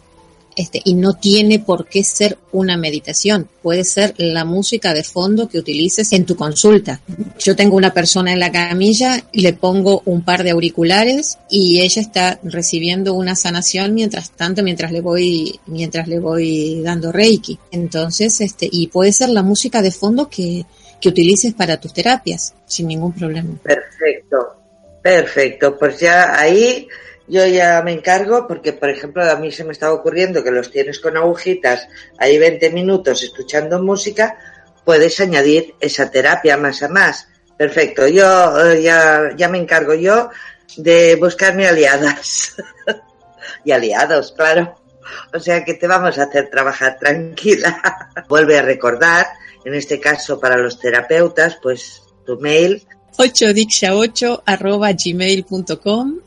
este, 0.56 0.82
y 0.86 0.94
no 0.94 1.14
tiene 1.14 1.60
por 1.60 1.88
qué 1.88 2.04
ser 2.04 2.38
una 2.54 2.78
meditación, 2.78 3.50
puede 3.62 3.84
ser 3.84 4.14
la 4.18 4.46
música 4.46 4.94
de 4.94 5.04
fondo 5.04 5.50
que 5.50 5.58
utilices 5.60 6.14
en 6.14 6.26
tu 6.26 6.38
consulta. 6.38 7.02
Yo 7.40 7.58
tengo 7.58 7.76
una 7.76 7.94
persona 7.94 8.32
en 8.32 8.40
la 8.40 8.52
camilla, 8.52 9.22
le 9.34 9.52
pongo 9.52 10.02
un 10.06 10.24
par 10.24 10.44
de 10.44 10.52
auriculares 10.52 11.40
y 11.50 11.82
ella 11.82 12.02
está 12.02 12.40
recibiendo 12.44 13.16
una 13.16 13.36
sanación 13.36 13.94
mientras 13.94 14.32
tanto, 14.32 14.64
mientras 14.64 14.94
le 14.94 15.02
voy, 15.02 15.60
mientras 15.66 16.08
le 16.08 16.20
voy 16.20 16.82
dando 16.82 17.12
Reiki. 17.12 17.60
Entonces, 17.72 18.40
este, 18.40 18.70
y 18.72 18.88
puede 18.88 19.12
ser 19.12 19.30
la 19.30 19.44
música 19.44 19.82
de 19.82 19.92
fondo 19.92 20.30
que, 20.30 20.66
que 21.00 21.10
utilices 21.10 21.54
para 21.54 21.80
tus 21.80 21.94
terapias 21.94 22.54
sin 22.66 22.88
ningún 22.88 23.14
problema. 23.14 23.56
Perfecto, 23.64 24.56
perfecto. 25.02 25.78
Pues 25.78 26.00
ya 26.00 26.40
ahí 26.40 26.88
yo 27.28 27.46
ya 27.46 27.82
me 27.82 27.92
encargo 27.92 28.48
porque, 28.48 28.74
por 28.74 28.90
ejemplo, 28.90 29.24
a 29.24 29.36
mí 29.38 29.52
se 29.52 29.64
me 29.64 29.72
estaba 29.72 29.94
ocurriendo 29.94 30.44
que 30.44 30.52
los 30.52 30.70
tienes 30.70 31.00
con 31.00 31.18
agujitas, 31.18 31.88
ahí 32.18 32.38
20 32.38 32.70
minutos 32.70 33.24
escuchando 33.24 33.82
música, 33.82 34.38
puedes 34.84 35.20
añadir 35.20 35.74
esa 35.80 36.12
terapia 36.12 36.58
más 36.58 36.84
a 36.84 36.90
más. 36.90 37.28
Perfecto, 37.58 38.08
yo 38.08 38.68
eh, 38.68 38.82
ya, 38.82 39.32
ya 39.36 39.50
me 39.50 39.58
encargo 39.58 39.96
yo 39.96 40.30
de 40.78 41.16
buscarme 41.16 41.68
aliadas 41.68 42.56
y 43.64 43.72
aliados, 43.72 44.34
claro. 44.34 44.76
O 45.34 45.40
sea 45.40 45.64
que 45.64 45.76
te 45.76 45.88
vamos 45.88 46.18
a 46.18 46.24
hacer 46.24 46.50
trabajar 46.50 46.98
tranquila. 47.00 48.12
Vuelve 48.28 48.58
a 48.58 48.62
recordar 48.62 49.28
en 49.66 49.74
este 49.74 50.00
caso 50.00 50.40
para 50.40 50.58
los 50.58 50.80
terapeutas, 50.80 51.58
pues 51.62 52.04
tu 52.26 52.40
mail. 52.40 52.84
8dixa8 53.18 54.44
arroba 54.46 54.92
gmail.com 54.92 56.20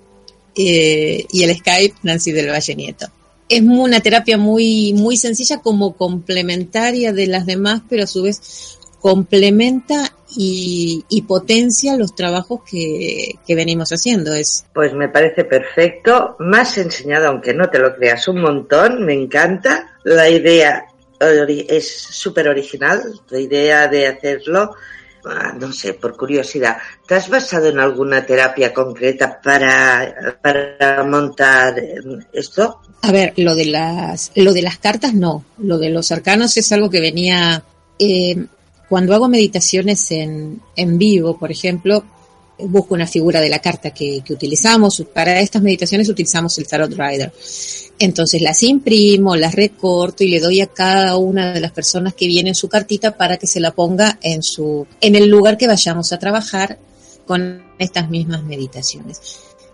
eh, 0.57 1.25
y 1.31 1.43
el 1.45 1.57
Skype 1.57 1.97
Nancy 2.03 2.33
del 2.33 2.51
Valle 2.51 2.75
Nieto. 2.75 3.07
Es 3.49 3.63
una 3.63 4.01
terapia 4.01 4.37
muy, 4.37 4.93
muy 4.93 5.17
sencilla 5.17 5.59
como 5.59 5.97
complementaria 5.97 7.13
de 7.13 7.27
las 7.29 7.47
demás, 7.47 7.83
pero 7.89 8.05
a 8.05 8.07
su 8.07 8.23
vez 8.23 8.79
complementa 9.01 10.13
y, 10.37 11.05
y 11.09 11.23
potencia 11.23 11.97
los 11.97 12.15
trabajos 12.15 12.61
que, 12.69 13.37
que, 13.47 13.55
venimos 13.55 13.91
haciendo. 13.91 14.35
Es. 14.35 14.67
Pues 14.75 14.93
me 14.93 15.09
parece 15.09 15.45
perfecto. 15.45 16.37
Más 16.41 16.77
enseñado, 16.77 17.29
aunque 17.29 17.55
no 17.55 17.71
te 17.71 17.79
lo 17.79 17.95
creas, 17.95 18.29
un 18.29 18.41
montón. 18.41 19.07
Me 19.07 19.15
encanta 19.15 19.93
la 20.05 20.29
idea 20.29 20.88
es 21.21 21.89
súper 21.91 22.49
original 22.49 23.03
tu 23.27 23.37
idea 23.37 23.89
de 23.89 24.07
hacerlo. 24.07 24.75
Ah, 25.25 25.53
no 25.59 25.73
sé, 25.73 25.95
por 25.95 26.17
curiosidad, 26.17 26.79
¿te 27.07 27.17
has 27.17 27.29
basado 27.29 27.69
en 27.69 27.81
alguna 27.81 28.25
terapia 28.25 28.73
concreta 28.73 29.41
para, 29.43 30.39
para 30.41 31.05
montar 31.05 31.75
esto? 32.33 32.81
A 33.03 33.13
ver, 33.13 33.35
lo 33.37 33.55
de 33.55 33.67
las, 33.67 34.31
lo 34.37 34.53
de 34.53 34.63
las 34.63 34.79
cartas 34.79 35.15
no, 35.15 35.45
lo 35.59 35.79
de 35.79 35.91
los 35.91 36.13
arcanos 36.13 36.57
es 36.57 36.71
algo 36.73 36.89
que 36.89 37.01
venía, 37.01 37.63
eh, 37.99 38.47
cuando 38.89 39.15
hago 39.15 39.29
meditaciones 39.29 40.11
en, 40.13 40.63
en 40.77 40.99
vivo, 40.99 41.37
por 41.37 41.51
ejemplo, 41.51 42.05
busco 42.59 42.95
una 42.95 43.07
figura 43.07 43.41
de 43.41 43.49
la 43.49 43.61
carta 43.61 43.91
que, 43.91 44.23
utilizamos. 44.29 45.05
Para 45.13 45.41
estas 45.41 45.63
meditaciones 45.63 46.09
utilizamos 46.09 46.59
el 46.59 46.67
Tarot 46.67 46.91
Rider. 46.91 47.33
Entonces 47.99 48.41
las 48.43 48.63
imprimo, 48.63 49.37
las 49.37 49.55
recorto 49.55 50.25
y 50.25 50.29
le 50.29 50.41
doy 50.41 50.61
a 50.61 50.67
cada 50.67 51.17
una 51.17 51.53
de 51.53 51.61
las 51.61 51.73
personas 51.73 52.15
que 52.15 52.27
viene 52.27 52.55
su 52.55 52.69
cartita 52.69 53.17
para 53.17 53.37
que 53.37 53.47
se 53.47 53.61
la 53.61 53.73
ponga 53.73 54.19
en 54.23 54.43
su, 54.43 54.87
en 55.01 55.17
el 55.17 55.29
lugar 55.29 55.57
que 55.57 55.67
vayamos 55.67 56.13
a 56.13 56.19
trabajar 56.19 56.79
con 57.27 57.63
estas 57.79 58.09
mismas 58.09 58.43
meditaciones. 58.45 59.21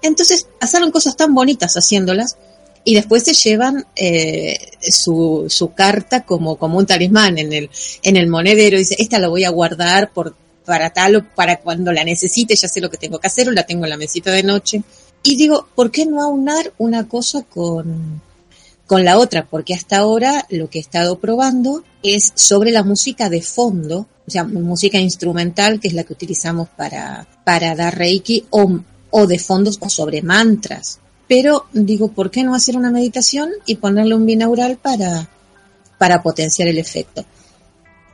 Entonces 0.03 0.47
pasaron 0.59 0.91
cosas 0.91 1.17
tan 1.17 1.35
bonitas 1.35 1.75
haciéndolas 1.75 2.37
y 2.85 2.95
después 2.95 3.23
se 3.23 3.33
llevan 3.33 3.87
eh, 3.97 4.59
su, 4.81 5.47
su 5.49 5.73
carta 5.73 6.25
como, 6.25 6.57
como 6.57 6.79
un 6.79 6.87
talismán 6.87 7.39
en 7.39 7.53
el, 7.53 7.71
en 8.03 8.17
el 8.17 8.29
monedero. 8.29 8.77
Dice, 8.77 8.97
esta 8.99 9.19
la 9.19 9.29
voy 9.29 9.45
a 9.45 9.51
guardar 9.51 10.13
por 10.13 10.37
para 10.65 10.91
tal 10.91 11.17
o 11.17 11.35
para 11.35 11.59
cuando 11.59 11.93
la 11.93 12.05
necesite, 12.05 12.57
ya 12.57 12.69
sé 12.69 12.81
lo 12.81 12.91
que 12.91 12.97
tengo 12.97 13.19
que 13.19 13.27
hacer 13.27 13.49
o 13.49 13.53
la 13.53 13.65
tengo 13.65 13.85
en 13.85 13.91
la 13.91 13.97
mesita 13.97 14.31
de 14.31 14.43
noche. 14.43 14.83
Y 15.23 15.37
digo, 15.37 15.69
¿por 15.75 15.91
qué 15.91 16.07
no 16.07 16.23
aunar 16.23 16.73
una 16.79 17.09
cosa 17.09 17.43
con, 17.43 18.21
con 18.87 19.05
la 19.05 19.19
otra? 19.19 19.47
Porque 19.47 19.75
hasta 19.75 19.99
ahora 19.99 20.47
lo 20.51 20.69
que 20.69 20.79
he 20.79 20.83
estado 20.83 21.19
probando 21.19 21.83
es 22.03 22.33
sobre 22.35 22.71
la 22.71 22.83
música 22.83 23.29
de 23.31 23.41
fondo, 23.41 24.07
o 24.27 24.31
sea, 24.31 24.45
música 24.45 24.99
instrumental, 24.99 25.81
que 25.81 25.89
es 25.89 25.95
la 25.95 26.05
que 26.05 26.13
utilizamos 26.13 26.69
para, 26.71 27.27
para 27.45 27.75
dar 27.75 27.97
Reiki, 27.97 28.47
o, 28.51 28.81
o 29.11 29.27
de 29.27 29.39
fondos 29.39 29.79
o 29.81 29.89
sobre 29.89 30.23
mantras. 30.23 30.99
Pero 31.27 31.67
digo, 31.73 32.09
¿por 32.09 32.31
qué 32.31 32.43
no 32.43 32.55
hacer 32.55 32.77
una 32.77 32.91
meditación 32.91 33.51
y 33.65 33.77
ponerle 33.77 34.15
un 34.15 34.27
binaural 34.27 34.77
para, 34.77 35.29
para 35.99 36.23
potenciar 36.23 36.69
el 36.69 36.79
efecto? 36.79 37.25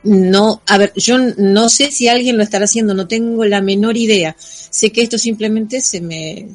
No, 0.03 0.61
a 0.67 0.77
ver, 0.77 0.93
yo 0.95 1.17
no 1.37 1.69
sé 1.69 1.91
si 1.91 2.07
alguien 2.07 2.37
lo 2.37 2.43
estará 2.43 2.65
haciendo, 2.65 2.93
no 2.93 3.07
tengo 3.07 3.45
la 3.45 3.61
menor 3.61 3.97
idea. 3.97 4.35
Sé 4.37 4.91
que 4.91 5.01
esto 5.01 5.17
simplemente 5.17 5.81
se 5.81 6.01
me... 6.01 6.47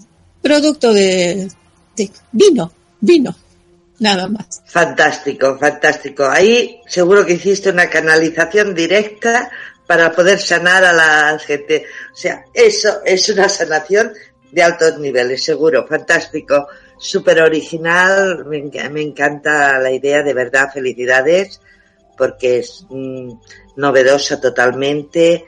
Producto 0.42 0.92
de, 0.92 1.48
vino, 2.32 2.72
vino, 3.00 3.36
nada 3.98 4.28
más. 4.28 4.62
Fantástico, 4.66 5.56
fantástico. 5.58 6.24
Ahí 6.24 6.80
seguro 6.86 7.26
que 7.26 7.34
hiciste 7.34 7.70
una 7.70 7.90
canalización 7.90 8.74
directa 8.74 9.50
para 9.86 10.12
poder 10.12 10.38
sanar 10.38 10.84
a 10.84 10.92
la 10.92 11.38
gente. 11.38 11.84
O 12.12 12.16
sea, 12.16 12.44
eso 12.54 13.00
es 13.04 13.28
una 13.28 13.48
sanación 13.48 14.12
de 14.50 14.62
altos 14.62 14.98
niveles, 14.98 15.44
seguro, 15.44 15.86
fantástico, 15.86 16.68
súper 16.98 17.42
original, 17.42 18.44
me, 18.46 18.62
me, 18.90 19.02
encanta 19.02 19.78
la 19.78 19.90
idea, 19.90 20.22
de 20.22 20.32
verdad, 20.32 20.70
felicidades, 20.72 21.60
porque 22.16 22.58
es 22.58 22.86
mm, 22.88 23.32
novedosa 23.76 24.40
totalmente, 24.40 25.44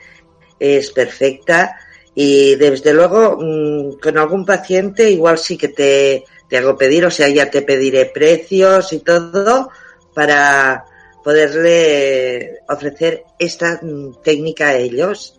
es 0.59 0.91
perfecta 0.91 1.77
y 2.15 2.57
desde 2.57 2.93
luego 2.93 3.39
mm, 3.41 3.99
con 4.01 4.19
algún 4.19 4.45
paciente 4.45 5.11
igual 5.11 5.39
sí 5.39 5.57
que 5.57 5.69
te, 5.69 6.25
te 6.49 6.59
hago 6.59 6.77
pedir, 6.77 7.05
o 7.07 7.11
sea, 7.11 7.29
ya 7.29 7.51
te 7.51 7.63
pediré 7.63 8.07
precios 8.07 8.93
y 8.93 9.01
todo 9.01 9.71
para 10.15 10.85
poderle 11.23 12.61
ofrecer 12.69 13.25
esta 13.39 13.79
mm, 13.83 14.23
técnica 14.23 14.69
a 14.69 14.77
ellos. 14.77 15.35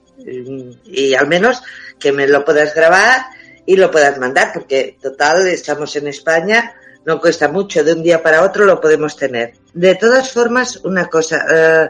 Y 0.86 1.14
al 1.14 1.28
menos 1.28 1.62
que 1.98 2.12
me 2.12 2.28
lo 2.28 2.44
puedas 2.46 2.76
grabar 2.76 3.26
y 3.66 3.76
lo 3.76 3.90
puedas 3.90 4.18
mandar, 4.18 4.52
porque 4.54 4.98
total, 5.02 5.48
estamos 5.48 5.96
en 5.96 6.08
España, 6.08 6.76
no 7.10 7.20
cuesta 7.20 7.48
mucho, 7.48 7.84
de 7.84 7.94
un 7.94 8.04
día 8.04 8.22
para 8.22 8.44
otro 8.44 8.66
lo 8.66 8.80
podemos 8.80 9.16
tener. 9.16 9.56
De 9.74 9.96
todas 9.96 10.32
formas, 10.32 10.76
una 10.84 11.08
cosa, 11.08 11.44
eh, 11.52 11.90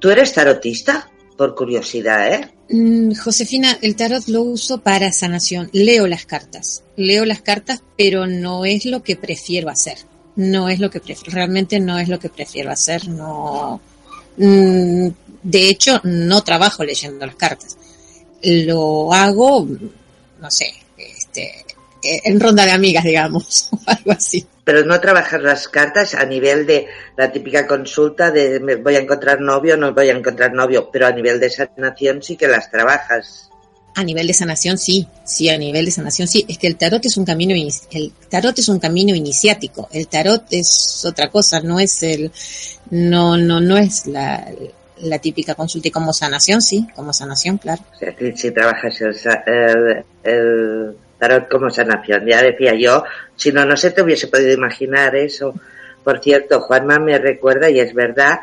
¿tú 0.00 0.10
eres 0.10 0.32
tarotista? 0.32 1.08
Por 1.36 1.54
curiosidad, 1.54 2.32
¿eh? 2.32 2.50
Mm, 2.68 3.14
Josefina, 3.14 3.78
el 3.80 3.94
tarot 3.94 4.26
lo 4.26 4.42
uso 4.42 4.78
para 4.78 5.12
sanación. 5.12 5.70
Leo 5.72 6.08
las 6.08 6.26
cartas, 6.26 6.82
leo 6.96 7.24
las 7.24 7.40
cartas, 7.40 7.84
pero 7.96 8.26
no 8.26 8.64
es 8.64 8.84
lo 8.84 9.04
que 9.04 9.14
prefiero 9.14 9.68
hacer. 9.68 9.98
No 10.34 10.68
es 10.68 10.80
lo 10.80 10.90
que 10.90 10.98
prefiero, 10.98 11.36
realmente 11.36 11.78
no 11.78 11.96
es 12.00 12.08
lo 12.08 12.18
que 12.18 12.28
prefiero 12.28 12.72
hacer. 12.72 13.06
No, 13.06 13.80
mm, 14.38 15.06
de 15.44 15.68
hecho, 15.68 16.00
no 16.02 16.42
trabajo 16.42 16.82
leyendo 16.82 17.24
las 17.24 17.36
cartas. 17.36 17.76
Lo 18.42 19.12
hago, 19.12 19.68
no 20.40 20.50
sé, 20.50 20.74
este, 20.96 21.64
en 22.24 22.40
ronda 22.40 22.64
de 22.64 22.72
amigas, 22.72 23.04
digamos, 23.04 23.68
o 23.72 23.78
algo 23.86 24.12
así. 24.12 24.46
Pero 24.64 24.84
no 24.84 25.00
trabajas 25.00 25.40
las 25.42 25.68
cartas 25.68 26.14
a 26.14 26.24
nivel 26.24 26.66
de 26.66 26.86
la 27.16 27.32
típica 27.32 27.66
consulta 27.66 28.30
de 28.30 28.60
me 28.60 28.76
voy 28.76 28.96
a 28.96 29.00
encontrar 29.00 29.40
novio 29.40 29.76
no 29.76 29.94
voy 29.94 30.10
a 30.10 30.12
encontrar 30.12 30.52
novio, 30.52 30.90
pero 30.92 31.06
a 31.06 31.12
nivel 31.12 31.40
de 31.40 31.50
sanación 31.50 32.22
sí 32.22 32.36
que 32.36 32.48
las 32.48 32.70
trabajas. 32.70 33.50
A 33.94 34.04
nivel 34.04 34.26
de 34.26 34.34
sanación 34.34 34.78
sí, 34.78 35.08
sí, 35.24 35.48
a 35.48 35.58
nivel 35.58 35.86
de 35.86 35.90
sanación 35.90 36.28
sí. 36.28 36.44
Es 36.48 36.58
que 36.58 36.66
el 36.66 36.76
tarot 36.76 37.04
es 37.04 37.16
un 37.16 37.24
camino, 37.24 37.54
el 37.54 38.12
tarot 38.28 38.58
es 38.58 38.68
un 38.68 38.78
camino 38.78 39.14
iniciático. 39.14 39.88
El 39.90 40.06
tarot 40.06 40.44
es 40.50 41.04
otra 41.04 41.30
cosa, 41.30 41.60
no 41.60 41.80
es 41.80 42.02
el, 42.02 42.30
no, 42.90 43.36
no, 43.36 43.60
no 43.60 43.76
es 43.76 44.06
la, 44.06 44.46
la 45.00 45.18
típica 45.18 45.54
consulta 45.54 45.88
y 45.88 45.90
como 45.90 46.12
sanación, 46.12 46.62
sí, 46.62 46.86
como 46.94 47.12
sanación, 47.12 47.58
claro. 47.58 47.82
O 47.94 47.98
sea, 47.98 48.14
si, 48.34 48.50
trabajas 48.50 49.00
el, 49.00 50.04
el 50.22 50.96
tarot 51.18 51.48
como 51.48 51.70
sanación. 51.70 52.26
Ya 52.26 52.42
decía 52.42 52.74
yo, 52.74 53.04
si 53.36 53.52
no, 53.52 53.64
no 53.64 53.76
se 53.76 53.90
te 53.90 54.02
hubiese 54.02 54.28
podido 54.28 54.52
imaginar 54.52 55.14
eso. 55.16 55.54
Por 56.04 56.20
cierto, 56.20 56.60
Juanma 56.60 56.98
me 56.98 57.18
recuerda, 57.18 57.68
y 57.70 57.80
es 57.80 57.92
verdad, 57.92 58.38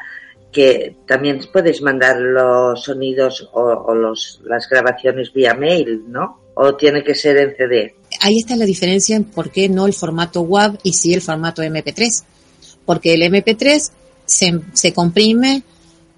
que 0.51 0.95
también 1.07 1.41
puedes 1.51 1.81
mandar 1.81 2.17
los 2.17 2.83
sonidos 2.83 3.49
o, 3.53 3.93
los, 3.93 4.41
las 4.45 4.69
grabaciones 4.69 5.33
vía 5.33 5.53
mail, 5.53 6.03
¿no? 6.07 6.39
¿O 6.53 6.75
tiene 6.75 7.03
que 7.03 7.15
ser 7.15 7.37
en 7.37 7.55
CD? 7.55 7.95
Ahí 8.21 8.37
está 8.39 8.55
la 8.55 8.65
diferencia 8.65 9.15
en 9.15 9.25
por 9.25 9.51
qué 9.51 9.67
no 9.67 9.85
el 9.87 9.93
formato 9.93 10.41
WAV 10.41 10.77
y 10.83 10.93
sí 10.93 11.13
el 11.13 11.21
formato 11.21 11.61
MP3. 11.61 12.23
Porque 12.85 13.13
el 13.15 13.23
MP3 13.23 13.91
se, 14.25 14.61
se 14.73 14.93
comprime 14.93 15.63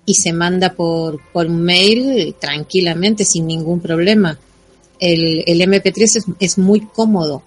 y 0.05 0.13
se 0.13 0.33
manda 0.33 0.73
por, 0.73 1.19
por 1.31 1.49
mail 1.49 2.35
tranquilamente, 2.39 3.25
sin 3.25 3.47
ningún 3.47 3.79
problema 3.79 4.37
el, 4.99 5.43
el 5.45 5.61
MP3 5.61 6.01
es, 6.01 6.25
es, 6.39 6.57
muy 6.57 6.81
cómodo 6.81 7.43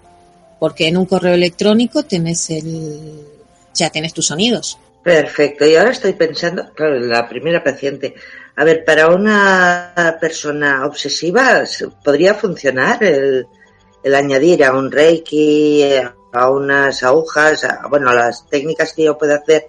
porque 0.59 0.87
en 0.87 0.97
un 0.97 1.05
correo 1.05 1.33
electrónico 1.33 2.03
tienes 2.03 2.49
el, 2.49 3.21
ya 3.73 3.89
tienes 3.89 4.13
tus 4.13 4.27
sonidos. 4.27 4.77
Perfecto. 5.03 5.65
Y 5.65 5.75
ahora 5.75 5.91
estoy 5.91 6.13
pensando, 6.13 6.71
claro, 6.73 6.99
la 6.99 7.27
primera 7.27 7.63
paciente. 7.63 8.13
A 8.55 8.63
ver, 8.63 8.85
para 8.85 9.07
una 9.07 10.17
persona 10.19 10.85
obsesiva, 10.85 11.63
¿podría 12.03 12.35
funcionar 12.35 13.03
el, 13.03 13.47
el 14.03 14.15
añadir 14.15 14.63
a 14.63 14.73
un 14.73 14.91
Reiki, 14.91 15.83
a 16.33 16.49
unas 16.49 17.03
agujas, 17.03 17.63
a, 17.63 17.87
bueno, 17.89 18.09
a 18.09 18.15
las 18.15 18.47
técnicas 18.47 18.93
que 18.93 19.03
yo 19.03 19.17
puedo 19.17 19.35
hacer, 19.35 19.67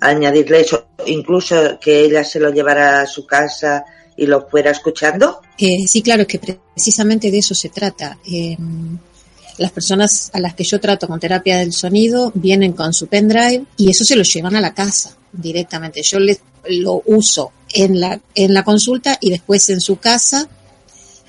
añadirle 0.00 0.60
eso, 0.60 0.86
incluso 1.06 1.78
que 1.80 2.00
ella 2.00 2.24
se 2.24 2.40
lo 2.40 2.50
llevara 2.50 3.02
a 3.02 3.06
su 3.06 3.26
casa 3.26 3.84
y 4.16 4.26
lo 4.26 4.48
fuera 4.48 4.70
escuchando? 4.70 5.40
Eh, 5.58 5.86
sí, 5.86 6.02
claro, 6.02 6.26
que 6.26 6.38
precisamente 6.38 7.30
de 7.30 7.38
eso 7.38 7.54
se 7.54 7.68
trata. 7.68 8.18
Eh, 8.30 8.56
las 9.58 9.72
personas 9.72 10.30
a 10.32 10.40
las 10.40 10.54
que 10.54 10.64
yo 10.64 10.80
trato 10.80 11.06
con 11.06 11.20
terapia 11.20 11.58
del 11.58 11.72
sonido 11.72 12.32
vienen 12.34 12.72
con 12.72 12.92
su 12.92 13.06
pendrive 13.06 13.64
y 13.76 13.90
eso 13.90 14.04
se 14.04 14.16
lo 14.16 14.22
llevan 14.22 14.56
a 14.56 14.60
la 14.60 14.74
casa 14.74 15.16
directamente. 15.32 16.02
Yo 16.02 16.18
les 16.18 16.40
lo 16.68 17.02
uso 17.06 17.52
en 17.72 18.00
la, 18.00 18.20
en 18.34 18.54
la 18.54 18.64
consulta 18.64 19.18
y 19.20 19.30
después 19.30 19.68
en 19.70 19.80
su 19.80 19.96
casa 19.96 20.48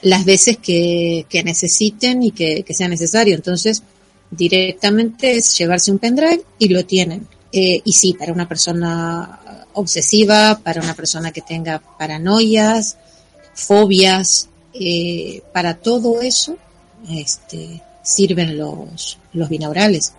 las 0.02 0.26
veces 0.26 0.58
que, 0.58 1.26
que 1.30 1.44
necesiten 1.44 2.24
y 2.24 2.32
que, 2.32 2.64
que, 2.64 2.74
sea 2.74 2.88
necesario. 2.88 3.36
Entonces, 3.36 3.84
directamente 4.30 5.38
es 5.38 5.58
llevarse 5.58 5.92
un 5.92 6.00
pendrive 6.00 6.44
y 6.60 6.70
lo 6.70 6.86
tienen. 6.86 7.28
Eh, 7.56 7.82
y 7.86 7.94
sí, 7.94 8.16
para 8.16 8.34
una 8.34 8.50
persona 8.50 9.68
obsesiva, 9.74 10.60
para 10.64 10.82
una 10.82 10.96
persona 10.96 11.32
que 11.32 11.42
tenga 11.42 11.80
paranoias, 12.00 12.98
fobias, 13.54 14.50
eh, 14.74 15.44
para 15.54 15.76
todo 15.76 16.22
eso 16.22 16.58
este, 17.10 17.80
sirven 18.02 18.58
los, 18.58 19.20
los 19.34 19.50
binaurales. 19.50 20.14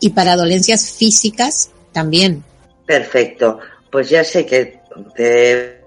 Y 0.00 0.10
para 0.10 0.36
dolencias 0.36 0.92
físicas 0.92 1.70
también. 1.92 2.44
Perfecto. 2.84 3.58
Pues 3.90 4.10
ya 4.10 4.22
sé 4.22 4.44
que 4.44 4.80
te 5.14 5.80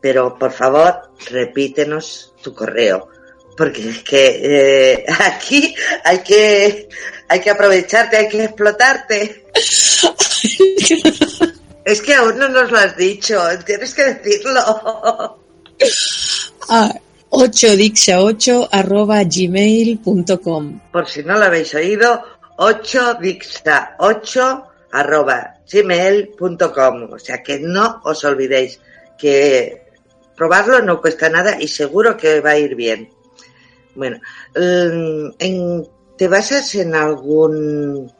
pero 0.00 0.38
por 0.38 0.52
favor 0.52 1.10
repítenos 1.30 2.34
tu 2.42 2.54
correo 2.54 3.08
porque 3.56 3.88
es 3.88 4.02
que 4.02 4.40
eh, 4.42 5.06
aquí 5.24 5.74
hay 6.04 6.18
que 6.18 6.88
hay 7.28 7.40
que 7.40 7.50
aprovecharte, 7.50 8.16
hay 8.16 8.28
que 8.28 8.44
explotarte. 8.44 9.46
Es 11.86 12.02
que 12.02 12.12
aún 12.14 12.36
no 12.36 12.48
nos 12.48 12.70
lo 12.72 12.78
has 12.78 12.96
dicho, 12.96 13.40
tienes 13.64 13.94
que 13.94 14.14
decirlo. 14.14 15.38
Ah, 16.68 16.92
8dixa8 17.30 18.70
arroba 18.72 19.22
gmail.com. 19.22 20.80
Por 20.90 21.06
si 21.06 21.22
no 21.22 21.38
lo 21.38 21.44
habéis 21.44 21.72
oído, 21.74 22.24
8dixa8 22.56 24.64
arroba 24.90 25.54
gmail.com. 25.70 27.12
O 27.12 27.20
sea 27.20 27.40
que 27.42 27.60
no 27.60 28.00
os 28.04 28.24
olvidéis 28.24 28.80
que 29.18 29.82
probarlo 30.34 30.80
no 30.82 31.00
cuesta 31.00 31.28
nada 31.28 31.60
y 31.60 31.68
seguro 31.68 32.16
que 32.16 32.40
va 32.40 32.50
a 32.50 32.58
ir 32.58 32.74
bien. 32.74 33.10
Bueno, 33.94 34.18
mm, 34.54 35.82
¿te 36.16 36.26
basas 36.26 36.74
en 36.74 36.94
algún 36.94 38.10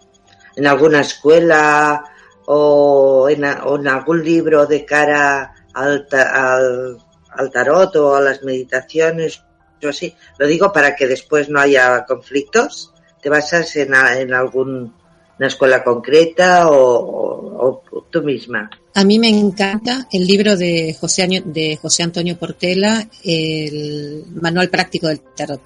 en 0.57 0.67
alguna 0.67 1.01
escuela 1.01 2.05
o 2.47 3.29
en, 3.29 3.45
o 3.45 3.77
en 3.77 3.89
algún 3.89 4.25
libro 4.25 4.67
de 4.67 4.85
cara 4.85 5.53
al, 5.75 6.07
al, 6.11 6.99
al, 7.31 7.51
tarot 7.51 7.95
o 7.97 8.17
a 8.17 8.21
las 8.21 8.43
meditaciones 8.43 9.43
o 9.83 9.89
así. 9.89 10.15
Lo 10.39 10.47
digo 10.47 10.73
para 10.73 10.97
que 10.97 11.07
después 11.07 11.49
no 11.49 11.61
haya 11.61 12.05
conflictos. 12.07 12.93
¿Te 13.21 13.29
basas 13.29 13.75
en, 13.77 13.95
en 13.95 14.33
algún 14.33 14.93
una 15.39 15.49
escuela 15.49 15.85
concreta 15.85 16.71
o, 16.71 17.83
o, 17.93 18.07
tú 18.11 18.23
misma? 18.23 18.71
A 18.95 19.05
mí 19.05 19.19
me 19.19 19.29
encanta 19.29 20.09
el 20.11 20.27
libro 20.27 20.57
de 20.57 20.97
José, 20.99 21.43
de 21.45 21.77
José 21.77 22.03
Antonio 22.03 22.39
Portela, 22.39 23.07
el 23.23 24.25
Manual 24.41 24.71
Práctico 24.71 25.09
del 25.09 25.21
Tarot. 25.21 25.61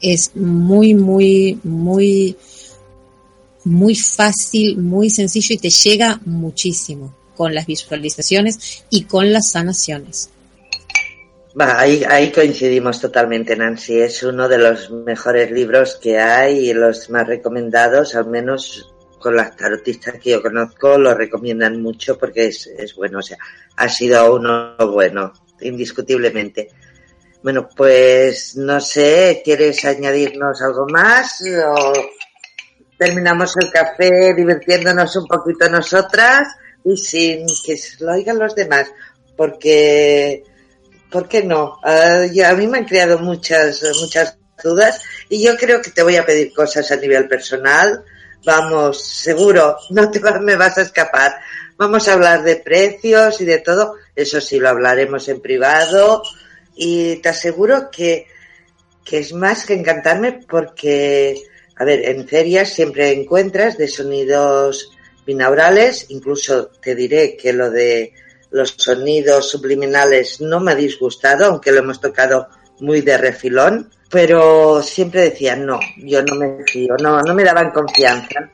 Es 0.00 0.34
muy, 0.34 0.94
muy, 0.94 1.58
muy 1.62 2.36
muy 3.64 3.94
fácil, 3.94 4.78
muy 4.78 5.10
sencillo 5.10 5.54
y 5.54 5.58
te 5.58 5.70
llega 5.70 6.20
muchísimo 6.24 7.14
con 7.36 7.54
las 7.54 7.66
visualizaciones 7.66 8.84
y 8.90 9.04
con 9.04 9.32
las 9.32 9.50
sanaciones. 9.50 10.30
Va, 11.58 11.80
ahí, 11.80 12.04
ahí 12.08 12.30
coincidimos 12.30 13.00
totalmente, 13.00 13.56
Nancy. 13.56 14.00
Es 14.00 14.22
uno 14.22 14.48
de 14.48 14.58
los 14.58 14.90
mejores 14.90 15.50
libros 15.50 15.98
que 16.00 16.18
hay 16.18 16.70
y 16.70 16.74
los 16.74 17.10
más 17.10 17.26
recomendados, 17.26 18.14
al 18.14 18.26
menos 18.26 18.92
con 19.18 19.36
las 19.36 19.56
tarotistas 19.56 20.18
que 20.18 20.30
yo 20.30 20.42
conozco 20.42 20.96
lo 20.96 21.14
recomiendan 21.14 21.80
mucho 21.80 22.18
porque 22.18 22.46
es, 22.46 22.66
es 22.66 22.94
bueno, 22.94 23.18
o 23.18 23.22
sea, 23.22 23.36
ha 23.76 23.88
sido 23.88 24.34
uno 24.34 24.76
bueno, 24.78 25.32
indiscutiblemente. 25.60 26.68
Bueno, 27.42 27.68
pues 27.74 28.56
no 28.56 28.80
sé, 28.80 29.40
¿quieres 29.44 29.84
añadirnos 29.84 30.60
algo 30.62 30.86
más? 30.88 31.42
Terminamos 33.00 33.56
el 33.56 33.70
café 33.70 34.34
divirtiéndonos 34.34 35.16
un 35.16 35.26
poquito 35.26 35.70
nosotras 35.70 36.46
y 36.84 36.98
sin 36.98 37.46
que 37.64 37.74
lo 38.00 38.12
oigan 38.12 38.38
los 38.38 38.54
demás, 38.54 38.92
porque, 39.38 40.44
¿por 41.10 41.26
qué 41.26 41.42
no? 41.42 41.78
Ah, 41.82 42.24
a 42.24 42.52
mí 42.52 42.66
me 42.66 42.76
han 42.76 42.84
creado 42.84 43.18
muchas, 43.18 43.82
muchas 44.02 44.36
dudas 44.62 45.00
y 45.30 45.42
yo 45.42 45.56
creo 45.56 45.80
que 45.80 45.92
te 45.92 46.02
voy 46.02 46.16
a 46.16 46.26
pedir 46.26 46.52
cosas 46.52 46.92
a 46.92 46.96
nivel 46.96 47.26
personal. 47.26 48.04
Vamos, 48.44 49.02
seguro, 49.02 49.78
no 49.90 50.10
te 50.10 50.20
me 50.40 50.56
vas 50.56 50.76
a 50.76 50.82
escapar. 50.82 51.40
Vamos 51.78 52.06
a 52.06 52.12
hablar 52.12 52.42
de 52.42 52.56
precios 52.56 53.40
y 53.40 53.46
de 53.46 53.60
todo. 53.60 53.94
Eso 54.14 54.42
sí, 54.42 54.58
lo 54.58 54.68
hablaremos 54.68 55.26
en 55.30 55.40
privado 55.40 56.22
y 56.76 57.16
te 57.16 57.30
aseguro 57.30 57.90
que, 57.90 58.26
que 59.02 59.20
es 59.20 59.32
más 59.32 59.64
que 59.64 59.72
encantarme 59.72 60.44
porque, 60.46 61.49
a 61.80 61.84
ver, 61.84 62.10
en 62.10 62.28
ferias 62.28 62.74
siempre 62.74 63.10
encuentras 63.10 63.78
de 63.78 63.88
sonidos 63.88 64.92
binaurales, 65.24 66.04
incluso 66.10 66.66
te 66.66 66.94
diré 66.94 67.38
que 67.38 67.54
lo 67.54 67.70
de 67.70 68.12
los 68.50 68.74
sonidos 68.76 69.48
subliminales 69.48 70.42
no 70.42 70.60
me 70.60 70.72
ha 70.72 70.74
disgustado, 70.74 71.46
aunque 71.46 71.72
lo 71.72 71.78
hemos 71.78 71.98
tocado 71.98 72.48
muy 72.80 73.00
de 73.00 73.16
refilón, 73.16 73.90
pero 74.10 74.82
siempre 74.82 75.22
decían 75.22 75.64
no, 75.64 75.80
yo 75.96 76.22
no 76.22 76.34
me 76.34 76.62
fío, 76.66 76.96
no, 77.02 77.22
no 77.22 77.32
me 77.32 77.44
daban 77.44 77.70
confianza, 77.70 78.50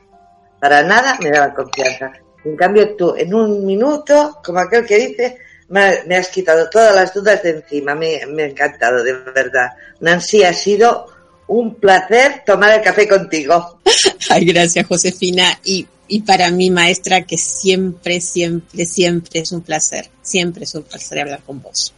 para 0.60 0.84
nada 0.84 1.18
me 1.20 1.32
daban 1.32 1.52
confianza. 1.52 2.12
En 2.44 2.56
cambio 2.56 2.94
tú, 2.94 3.12
en 3.16 3.34
un 3.34 3.66
minuto, 3.66 4.38
como 4.44 4.60
aquel 4.60 4.86
que 4.86 4.98
dice, 4.98 5.38
me, 5.68 6.16
has 6.16 6.28
quitado 6.28 6.70
todas 6.70 6.94
las 6.94 7.12
dudas 7.12 7.42
de 7.42 7.50
encima. 7.50 7.96
Me, 7.96 8.24
me, 8.28 8.44
ha 8.44 8.46
encantado, 8.46 9.02
de 9.02 9.14
verdad. 9.14 9.70
Nancy, 9.98 10.44
ha 10.44 10.52
sido 10.52 11.15
un 11.48 11.74
placer 11.76 12.42
tomar 12.44 12.72
el 12.72 12.82
café 12.82 13.06
contigo. 13.08 13.80
Ay, 14.30 14.44
gracias, 14.44 14.86
Josefina. 14.86 15.58
Y, 15.64 15.86
y 16.08 16.22
para 16.22 16.50
mi 16.50 16.70
maestra, 16.70 17.22
que 17.22 17.38
siempre, 17.38 18.20
siempre, 18.20 18.84
siempre 18.84 19.40
es 19.40 19.52
un 19.52 19.62
placer. 19.62 20.10
Siempre 20.22 20.64
es 20.64 20.74
un 20.74 20.82
placer 20.82 21.20
hablar 21.20 21.40
con 21.44 21.62
vos. 21.62 21.92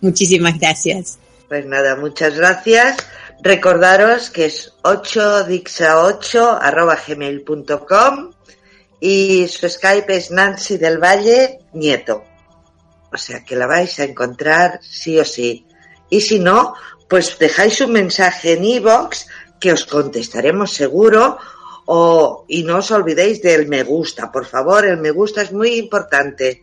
Muchísimas 0.00 0.58
gracias. 0.58 1.18
Pues 1.48 1.66
nada, 1.66 1.96
muchas 1.96 2.36
gracias. 2.36 2.96
Recordaros 3.42 4.30
que 4.30 4.46
es 4.46 4.72
8dixa8 4.82 6.58
arroba 6.60 6.98
gmail.com 7.06 8.32
y 9.00 9.46
su 9.48 9.68
Skype 9.68 10.16
es 10.16 10.30
Nancy 10.30 10.78
del 10.78 10.98
Valle 10.98 11.58
Nieto. 11.74 12.24
O 13.12 13.16
sea 13.16 13.44
que 13.44 13.54
la 13.54 13.66
vais 13.66 13.98
a 14.00 14.04
encontrar 14.04 14.80
sí 14.82 15.18
o 15.18 15.24
sí. 15.24 15.66
Y 16.10 16.20
si 16.20 16.38
no, 16.38 16.74
pues 17.08 17.38
dejáis 17.38 17.80
un 17.80 17.92
mensaje 17.92 18.54
en 18.54 18.64
iVoox 18.64 19.26
que 19.60 19.72
os 19.72 19.86
contestaremos 19.86 20.72
seguro. 20.72 21.38
O, 21.86 22.46
y 22.48 22.62
no 22.62 22.78
os 22.78 22.90
olvidéis 22.90 23.42
del 23.42 23.68
me 23.68 23.82
gusta, 23.82 24.32
por 24.32 24.46
favor, 24.46 24.86
el 24.86 24.96
me 24.96 25.10
gusta 25.10 25.42
es 25.42 25.52
muy 25.52 25.74
importante. 25.74 26.62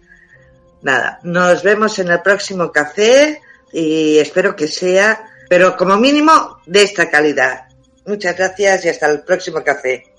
Nada, 0.82 1.20
nos 1.22 1.62
vemos 1.62 2.00
en 2.00 2.10
el 2.10 2.22
próximo 2.22 2.72
café 2.72 3.40
y 3.72 4.18
espero 4.18 4.56
que 4.56 4.68
sea, 4.68 5.24
pero 5.48 5.78
como 5.78 5.96
mínimo 5.98 6.60
de 6.66 6.82
esta 6.82 7.08
calidad. 7.10 7.66
Muchas 8.06 8.36
gracias 8.36 8.86
y 8.86 8.90
hasta 8.90 9.12
el 9.12 9.22
próximo 9.22 9.64
café. 9.64 10.11